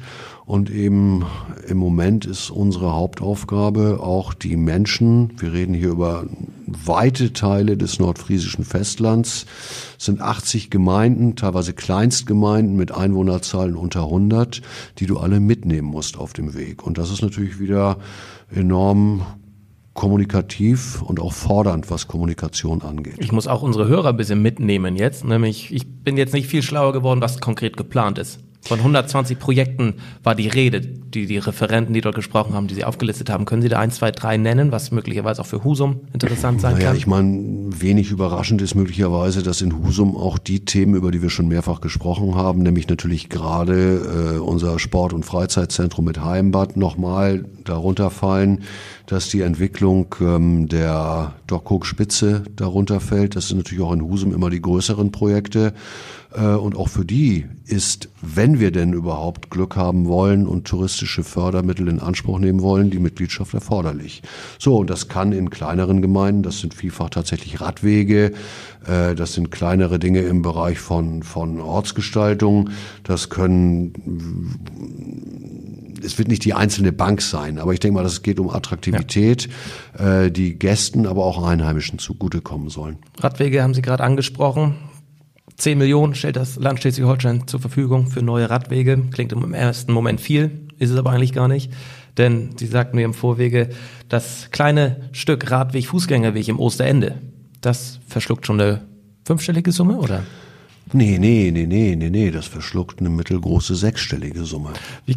und 0.48 0.70
eben 0.70 1.26
im 1.66 1.76
Moment 1.76 2.24
ist 2.24 2.50
unsere 2.50 2.94
Hauptaufgabe 2.94 4.00
auch 4.00 4.32
die 4.32 4.56
Menschen, 4.56 5.32
wir 5.38 5.52
reden 5.52 5.74
hier 5.74 5.90
über 5.90 6.24
weite 6.84 7.32
Teile 7.32 7.76
des 7.76 7.98
nordfriesischen 7.98 8.64
Festlands, 8.64 9.46
sind 9.98 10.20
80 10.20 10.70
Gemeinden, 10.70 11.36
teilweise 11.36 11.72
Kleinstgemeinden 11.72 12.76
mit 12.76 12.92
Einwohnerzahlen 12.92 13.76
unter 13.76 14.04
100, 14.04 14.62
die 14.98 15.06
du 15.06 15.18
alle 15.18 15.40
mitnehmen 15.40 15.88
musst 15.88 16.18
auf 16.18 16.32
dem 16.32 16.54
Weg. 16.54 16.86
Und 16.86 16.98
das 16.98 17.10
ist 17.10 17.22
natürlich 17.22 17.58
wieder 17.58 17.98
enorm 18.50 19.22
kommunikativ 19.94 21.02
und 21.02 21.18
auch 21.18 21.32
fordernd, 21.32 21.90
was 21.90 22.06
Kommunikation 22.06 22.82
angeht. 22.82 23.16
Ich 23.18 23.32
muss 23.32 23.48
auch 23.48 23.62
unsere 23.62 23.88
Hörer 23.88 24.10
ein 24.10 24.16
bisschen 24.16 24.40
mitnehmen 24.40 24.94
jetzt, 24.94 25.24
nämlich 25.24 25.74
ich 25.74 25.88
bin 26.04 26.16
jetzt 26.16 26.34
nicht 26.34 26.46
viel 26.46 26.62
schlauer 26.62 26.92
geworden, 26.92 27.20
was 27.20 27.40
konkret 27.40 27.76
geplant 27.76 28.18
ist. 28.18 28.38
Von 28.60 28.80
120 28.80 29.38
Projekten 29.38 29.94
war 30.22 30.34
die 30.34 30.48
Rede, 30.48 30.80
die 30.80 31.26
die 31.26 31.38
Referenten, 31.38 31.94
die 31.94 32.00
dort 32.00 32.16
gesprochen 32.16 32.54
haben, 32.54 32.66
die 32.66 32.74
Sie 32.74 32.84
aufgelistet 32.84 33.30
haben. 33.30 33.44
Können 33.44 33.62
Sie 33.62 33.68
da 33.68 33.78
ein, 33.78 33.90
zwei, 33.90 34.10
drei 34.10 34.36
nennen, 34.36 34.72
was 34.72 34.90
möglicherweise 34.90 35.40
auch 35.40 35.46
für 35.46 35.64
Husum 35.64 36.00
interessant 36.12 36.60
sein 36.60 36.74
naja, 36.74 36.88
kann? 36.88 36.96
Ich 36.96 37.06
meine, 37.06 37.68
wenig 37.68 38.10
überraschend 38.10 38.60
ist 38.60 38.74
möglicherweise, 38.74 39.42
dass 39.42 39.62
in 39.62 39.78
Husum 39.78 40.16
auch 40.16 40.38
die 40.38 40.64
Themen, 40.64 40.94
über 40.94 41.10
die 41.10 41.22
wir 41.22 41.30
schon 41.30 41.48
mehrfach 41.48 41.80
gesprochen 41.80 42.34
haben, 42.34 42.62
nämlich 42.62 42.88
natürlich 42.88 43.28
gerade 43.28 44.36
äh, 44.36 44.38
unser 44.38 44.78
Sport- 44.78 45.12
und 45.12 45.24
Freizeitzentrum 45.24 46.04
mit 46.04 46.22
Heimbad 46.22 46.76
nochmal 46.76 47.44
darunter 47.68 48.10
fallen, 48.10 48.62
dass 49.06 49.28
die 49.28 49.40
Entwicklung 49.40 50.14
ähm, 50.20 50.68
der 50.68 51.34
Dockhook-Spitze 51.46 52.44
darunter 52.56 53.00
fällt. 53.00 53.36
Das 53.36 53.48
sind 53.48 53.58
natürlich 53.58 53.82
auch 53.82 53.92
in 53.92 54.02
Husum 54.02 54.32
immer 54.32 54.50
die 54.50 54.62
größeren 54.62 55.12
Projekte. 55.12 55.72
Äh, 56.34 56.54
und 56.54 56.76
auch 56.76 56.88
für 56.88 57.04
die 57.04 57.46
ist, 57.64 58.08
wenn 58.20 58.60
wir 58.60 58.70
denn 58.70 58.92
überhaupt 58.92 59.50
Glück 59.50 59.76
haben 59.76 60.06
wollen 60.06 60.46
und 60.46 60.66
touristische 60.66 61.24
Fördermittel 61.24 61.88
in 61.88 62.00
Anspruch 62.00 62.38
nehmen 62.38 62.60
wollen, 62.60 62.90
die 62.90 62.98
Mitgliedschaft 62.98 63.54
erforderlich. 63.54 64.22
So, 64.58 64.76
und 64.76 64.90
das 64.90 65.08
kann 65.08 65.32
in 65.32 65.50
kleineren 65.50 66.02
Gemeinden, 66.02 66.42
das 66.42 66.60
sind 66.60 66.74
vielfach 66.74 67.10
tatsächlich 67.10 67.60
Radwege, 67.60 68.32
äh, 68.86 69.14
das 69.14 69.34
sind 69.34 69.50
kleinere 69.50 69.98
Dinge 69.98 70.20
im 70.20 70.42
Bereich 70.42 70.78
von, 70.78 71.22
von 71.22 71.60
Ortsgestaltung, 71.60 72.70
das 73.04 73.30
können 73.30 73.92
es 76.04 76.18
wird 76.18 76.28
nicht 76.28 76.44
die 76.44 76.54
einzelne 76.54 76.92
Bank 76.92 77.22
sein, 77.22 77.58
aber 77.58 77.72
ich 77.72 77.80
denke 77.80 77.94
mal, 77.94 78.04
es 78.04 78.22
geht 78.22 78.40
um 78.40 78.50
Attraktivität, 78.50 79.48
ja. 79.98 80.22
äh, 80.22 80.30
die 80.30 80.58
Gästen, 80.58 81.06
aber 81.06 81.24
auch 81.24 81.46
Einheimischen 81.46 81.98
zugutekommen 81.98 82.68
sollen. 82.68 82.98
Radwege 83.18 83.62
haben 83.62 83.74
Sie 83.74 83.82
gerade 83.82 84.04
angesprochen. 84.04 84.76
10 85.56 85.76
Millionen 85.76 86.14
stellt 86.14 86.36
das 86.36 86.56
Land 86.56 86.80
Schleswig-Holstein 86.80 87.48
zur 87.48 87.60
Verfügung 87.60 88.06
für 88.06 88.22
neue 88.22 88.48
Radwege. 88.48 88.96
Klingt 89.10 89.32
im 89.32 89.54
ersten 89.54 89.92
Moment 89.92 90.20
viel, 90.20 90.68
ist 90.78 90.90
es 90.90 90.96
aber 90.96 91.10
eigentlich 91.10 91.32
gar 91.32 91.48
nicht. 91.48 91.72
Denn 92.16 92.50
Sie 92.56 92.66
sagten 92.66 92.96
mir 92.96 93.04
im 93.04 93.14
Vorwege, 93.14 93.70
das 94.08 94.50
kleine 94.50 95.08
Stück 95.12 95.50
Radweg, 95.50 95.86
Fußgängerweg 95.86 96.48
im 96.48 96.60
Osterende, 96.60 97.16
das 97.60 97.98
verschluckt 98.06 98.46
schon 98.46 98.60
eine 98.60 98.82
fünfstellige 99.24 99.72
Summe, 99.72 99.98
oder? 99.98 100.22
Nee, 100.92 101.18
nee, 101.18 101.50
nee, 101.52 101.66
nee, 101.66 101.96
nee, 101.96 102.10
nee, 102.10 102.30
das 102.30 102.46
verschluckt 102.46 103.00
eine 103.00 103.10
mittelgroße 103.10 103.74
sechsstellige 103.74 104.44
Summe. 104.44 104.72
Wie, 105.06 105.16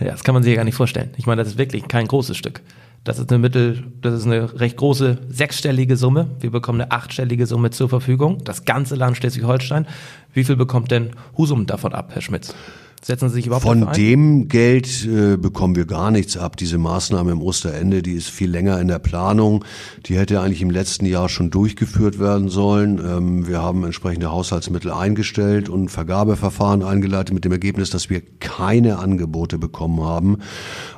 ja, 0.00 0.10
das 0.10 0.22
kann 0.22 0.34
man 0.34 0.42
sich 0.42 0.50
ja 0.50 0.56
gar 0.56 0.64
nicht 0.64 0.74
vorstellen. 0.74 1.10
Ich 1.16 1.26
meine, 1.26 1.42
das 1.42 1.52
ist 1.52 1.58
wirklich 1.58 1.88
kein 1.88 2.06
großes 2.06 2.36
Stück. 2.36 2.62
Das 3.04 3.18
ist 3.18 3.30
eine 3.30 3.38
Mittel, 3.38 3.84
das 4.02 4.14
ist 4.14 4.26
eine 4.26 4.60
recht 4.60 4.76
große 4.76 5.18
sechsstellige 5.28 5.96
Summe. 5.96 6.28
Wir 6.40 6.50
bekommen 6.50 6.80
eine 6.80 6.92
achtstellige 6.92 7.46
Summe 7.46 7.70
zur 7.70 7.88
Verfügung. 7.88 8.44
Das 8.44 8.64
ganze 8.64 8.96
Land 8.96 9.16
Schleswig-Holstein. 9.16 9.86
Wie 10.34 10.44
viel 10.44 10.56
bekommt 10.56 10.90
denn 10.90 11.10
Husum 11.36 11.66
davon 11.66 11.94
ab, 11.94 12.10
Herr 12.12 12.22
Schmitz? 12.22 12.54
Setzen 13.00 13.28
Sie 13.28 13.36
sich 13.36 13.46
überhaupt 13.46 13.64
Von 13.64 13.92
dem 13.92 14.48
Geld 14.48 15.06
äh, 15.06 15.36
bekommen 15.36 15.76
wir 15.76 15.86
gar 15.86 16.10
nichts 16.10 16.36
ab. 16.36 16.56
Diese 16.56 16.78
Maßnahme 16.78 17.30
im 17.30 17.42
Osterende, 17.42 18.02
die 18.02 18.14
ist 18.14 18.28
viel 18.28 18.50
länger 18.50 18.80
in 18.80 18.88
der 18.88 18.98
Planung. 18.98 19.64
Die 20.06 20.18
hätte 20.18 20.40
eigentlich 20.40 20.62
im 20.62 20.70
letzten 20.70 21.06
Jahr 21.06 21.28
schon 21.28 21.50
durchgeführt 21.50 22.18
werden 22.18 22.48
sollen. 22.48 22.98
Ähm, 22.98 23.46
wir 23.46 23.62
haben 23.62 23.84
entsprechende 23.84 24.32
Haushaltsmittel 24.32 24.90
eingestellt 24.90 25.68
und 25.68 25.90
Vergabeverfahren 25.90 26.82
eingeleitet 26.82 27.32
mit 27.32 27.44
dem 27.44 27.52
Ergebnis, 27.52 27.90
dass 27.90 28.10
wir 28.10 28.20
keine 28.40 28.98
Angebote 28.98 29.58
bekommen 29.58 30.02
haben. 30.02 30.38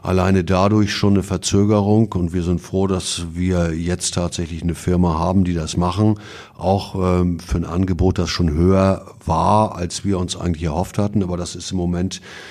Alleine 0.03 0.43
dadurch 0.43 0.95
schon 0.95 1.13
eine 1.15 1.23
Verzögerung 1.23 2.13
und 2.13 2.33
wir 2.33 2.43
sind 2.43 2.63
froh, 2.63 2.87
dass 2.87 3.27
wir 3.35 3.75
jetzt 3.75 4.15
tatsächlich 4.15 4.63
eine 4.63 4.75
Firma 4.75 5.19
haben, 5.19 5.45
die 5.45 5.55
das 5.55 5.77
machen. 5.77 6.19
Auch 6.57 6.95
ähm, 7.21 7.41
für 7.41 7.59
ein 7.59 7.65
Angebot, 7.67 8.19
das 8.19 8.31
schon 8.31 8.51
höher 8.51 9.07
war, 9.27 9.77
als 9.77 10.05
wir 10.05 10.19
uns 10.19 10.35
eigentlich 10.35 10.65
erhofft 10.65 10.97
hatten. 10.97 11.23
Aber 11.23 11.37
das 11.37 11.55
ist 11.55 11.71
im 11.71 11.77
Moment 11.77 11.89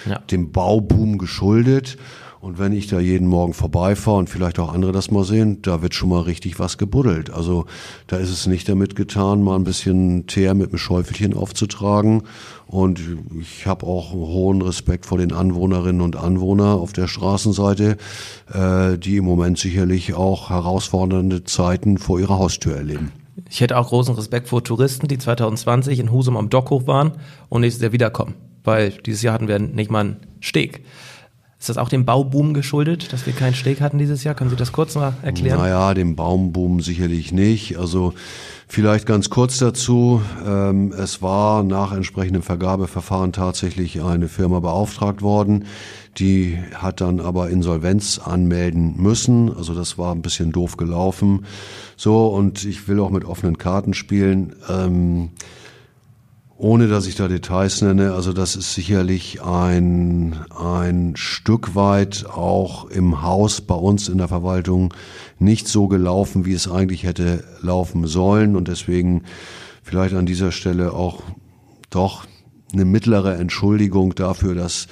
ja. 0.08 0.20
dem 0.32 0.52
Bauboom 0.52 1.18
geschuldet. 1.18 1.98
Und 2.42 2.58
wenn 2.58 2.72
ich 2.72 2.88
da 2.88 3.02
jeden 3.02 3.28
Morgen 3.28 3.54
vorbeifahre 3.54 4.18
und 4.18 4.30
vielleicht 4.30 4.60
auch 4.60 4.74
andere 4.74 4.94
das 4.94 5.12
mal 5.12 5.26
sehen, 5.26 5.62
da 5.62 5.82
wird 5.82 5.94
schon 5.94 6.08
mal 6.08 6.22
richtig 6.22 6.58
was 6.58 6.78
gebuddelt. 6.78 7.32
Also 7.32 7.66
da 8.08 8.16
ist 8.16 8.30
es 8.30 8.48
nicht 8.48 8.70
damit 8.70 8.96
getan, 8.96 9.44
mal 9.44 9.58
ein 9.58 9.66
bisschen 9.66 10.26
Teer 10.26 10.54
mit 10.54 10.70
einem 10.70 10.78
Schäufelchen 10.78 11.34
aufzutragen. 11.34 12.24
Und 12.66 13.02
ich 13.42 13.66
habe 13.66 13.86
auch 13.86 14.14
hohen 14.14 14.62
Respekt 14.62 15.06
vor 15.06 15.18
den 15.18 15.34
Anwohnerinnen 15.34 16.02
und 16.02 16.16
Anwohnern 16.16 16.80
auf 16.80 16.94
der 16.94 17.08
Straßenseite, 17.08 17.98
äh, 18.54 18.98
die 18.98 19.18
im 19.18 19.26
Moment 19.26 19.58
sicherlich 19.58 20.14
auch 20.14 20.50
herausfordernde 20.50 21.44
Zeiten 21.44 21.98
vor 21.98 22.22
ihrer 22.22 22.40
Haustür 22.40 22.78
erleben. 22.78 23.12
Ich 23.50 23.60
hätte 23.60 23.78
auch 23.78 23.90
großen 23.90 24.16
Respekt 24.16 24.48
vor 24.48 24.64
Touristen, 24.64 25.08
die 25.08 25.18
2020 25.18 26.00
in 26.00 26.12
Husum 26.12 26.38
am 26.38 26.50
Dockhof 26.50 26.88
waren 26.88 27.14
und 27.50 27.62
nächstes 27.62 27.82
Jahr 27.82 27.92
wiederkommen. 27.92 28.36
Weil 28.64 28.92
dieses 28.92 29.22
Jahr 29.22 29.34
hatten 29.34 29.48
wir 29.48 29.60
nicht 29.60 29.92
mal 29.92 30.02
einen 30.02 30.18
Steg. 30.40 30.84
Ist 31.60 31.68
das 31.68 31.78
auch 31.78 31.90
dem 31.90 32.06
Bauboom 32.06 32.54
geschuldet, 32.54 33.12
dass 33.12 33.26
wir 33.26 33.34
keinen 33.34 33.54
Steg 33.54 33.82
hatten 33.82 33.98
dieses 33.98 34.24
Jahr? 34.24 34.34
Können 34.34 34.50
Sie 34.50 34.56
das 34.56 34.72
kurz 34.72 34.96
mal 34.96 35.14
erklären? 35.24 35.60
Naja, 35.60 35.94
dem 35.94 36.16
Baumboom 36.16 36.80
sicherlich 36.80 37.34
nicht. 37.34 37.78
Also 37.78 38.14
vielleicht 38.70 39.06
ganz 39.06 39.30
kurz 39.30 39.58
dazu. 39.58 40.22
Ähm, 40.48 40.94
es 40.94 41.22
war 41.22 41.64
nach 41.64 41.92
entsprechendem 41.92 42.44
Vergabeverfahren 42.44 43.34
tatsächlich 43.34 44.02
eine 44.02 44.30
Firma 44.30 44.62
beauftragt 44.62 45.22
worden. 45.22 45.66
Die 46.18 46.58
hat 46.76 47.02
dann 47.02 47.20
aber 47.20 47.50
Insolvenz 47.50 48.20
anmelden 48.20 48.96
müssen. 48.96 49.54
Also 49.54 49.76
das 49.76 49.98
war 49.98 50.16
ein 50.16 50.22
bisschen 50.22 50.54
doof 50.54 50.78
gelaufen. 50.78 51.46
So, 51.98 52.28
und 52.28 52.64
ich 52.64 52.88
will 52.88 53.02
auch 53.02 53.10
mit 53.10 53.26
offenen 53.26 53.58
Karten 53.58 53.94
spielen. 53.94 54.56
Ohne 56.62 56.90
dass 56.90 57.08
ich 57.08 57.16
da 57.16 57.30
Details 57.30 57.82
nenne, 57.82 58.12
also 58.12 58.34
das 58.34 58.58
ist 58.58 58.74
sicherlich 58.74 59.42
ein, 59.42 60.36
ein 60.54 61.14
Stück 61.16 61.74
weit 61.74 62.26
auch 62.26 62.84
im 62.90 63.22
Haus 63.22 63.62
bei 63.62 63.76
uns 63.76 64.10
in 64.10 64.18
der 64.18 64.28
Verwaltung 64.28 64.94
nicht 65.40 65.70
so 65.70 65.88
gelaufen, 65.88 66.46
wie 66.46 66.52
es 66.52 66.70
eigentlich 66.70 67.04
hätte 67.04 67.46
laufen 67.62 68.08
sollen 68.08 68.58
und 68.58 68.68
deswegen 68.68 69.24
vielleicht 69.84 70.14
an 70.16 70.26
dieser 70.26 70.52
Stelle 70.52 70.92
auch 70.92 71.24
doch 71.92 72.26
eine 72.74 72.84
mittlere 72.84 73.38
Entschuldigung 73.38 74.14
dafür, 74.16 74.54
dass 74.54 74.88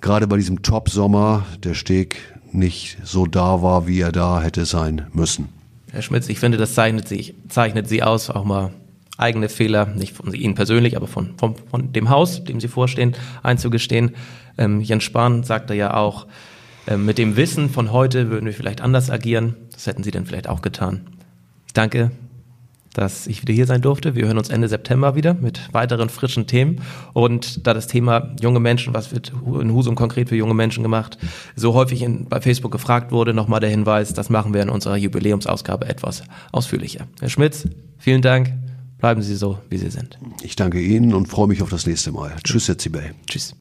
gerade 0.00 0.26
bei 0.26 0.36
diesem 0.36 0.62
Top-Sommer 0.62 1.46
der 1.62 1.74
Steg 1.74 2.16
nicht 2.50 2.98
so 3.04 3.26
da 3.26 3.62
war, 3.62 3.86
wie 3.86 4.00
er 4.00 4.10
da 4.10 4.42
hätte 4.42 4.64
sein 4.64 5.06
müssen. 5.12 5.48
Herr 5.92 6.02
Schmitz, 6.02 6.28
ich 6.28 6.40
finde, 6.40 6.58
das 6.58 6.74
zeichnet, 6.74 7.06
sich, 7.06 7.36
zeichnet 7.48 7.88
Sie 7.88 8.02
aus, 8.02 8.30
auch 8.30 8.44
mal 8.44 8.72
eigene 9.16 9.48
Fehler, 9.48 9.86
nicht 9.86 10.14
von 10.14 10.32
Ihnen 10.34 10.54
persönlich, 10.54 10.96
aber 10.96 11.06
von, 11.06 11.34
von, 11.38 11.54
von 11.70 11.92
dem 11.92 12.10
Haus, 12.10 12.44
dem 12.44 12.60
Sie 12.60 12.68
vorstehen, 12.68 13.14
einzugestehen. 13.42 14.12
Ähm, 14.58 14.80
Jens 14.80 15.04
Spahn 15.04 15.44
sagte 15.44 15.74
ja 15.74 15.94
auch, 15.94 16.26
äh, 16.86 16.96
mit 16.96 17.18
dem 17.18 17.36
Wissen 17.36 17.70
von 17.70 17.92
heute 17.92 18.30
würden 18.30 18.46
wir 18.46 18.52
vielleicht 18.52 18.80
anders 18.80 19.10
agieren. 19.10 19.56
Das 19.72 19.86
hätten 19.86 20.02
Sie 20.02 20.10
denn 20.10 20.26
vielleicht 20.26 20.48
auch 20.48 20.62
getan. 20.62 21.02
Danke, 21.74 22.10
dass 22.92 23.26
ich 23.26 23.42
wieder 23.42 23.52
hier 23.52 23.66
sein 23.66 23.82
durfte. 23.82 24.14
Wir 24.14 24.26
hören 24.26 24.38
uns 24.38 24.48
Ende 24.48 24.68
September 24.68 25.14
wieder 25.14 25.34
mit 25.34 25.72
weiteren 25.72 26.08
frischen 26.08 26.46
Themen. 26.46 26.80
Und 27.12 27.66
da 27.66 27.74
das 27.74 27.86
Thema 27.86 28.34
junge 28.40 28.60
Menschen, 28.60 28.94
was 28.94 29.12
wird 29.12 29.32
in 29.60 29.72
Husum 29.72 29.94
konkret 29.96 30.28
für 30.28 30.36
junge 30.36 30.54
Menschen 30.54 30.82
gemacht, 30.82 31.18
so 31.56 31.74
häufig 31.74 32.02
in, 32.02 32.26
bei 32.26 32.40
Facebook 32.40 32.72
gefragt 32.72 33.12
wurde, 33.12 33.34
nochmal 33.34 33.60
der 33.60 33.70
Hinweis, 33.70 34.14
das 34.14 34.30
machen 34.30 34.54
wir 34.54 34.62
in 34.62 34.70
unserer 34.70 34.96
Jubiläumsausgabe 34.96 35.86
etwas 35.88 36.22
ausführlicher. 36.52 37.06
Herr 37.20 37.28
Schmitz, 37.28 37.68
vielen 37.98 38.22
Dank. 38.22 38.63
Bleiben 39.04 39.20
Sie 39.20 39.36
so, 39.36 39.58
wie 39.68 39.76
Sie 39.76 39.90
sind. 39.90 40.18
Ich 40.42 40.56
danke 40.56 40.80
Ihnen 40.80 41.12
und 41.12 41.26
freue 41.26 41.46
mich 41.46 41.60
auf 41.60 41.68
das 41.68 41.86
nächste 41.86 42.10
Mal. 42.10 42.36
Tschüss, 42.42 42.68
Herr 42.68 42.78
Zibel. 42.78 43.14
Tschüss. 43.26 43.54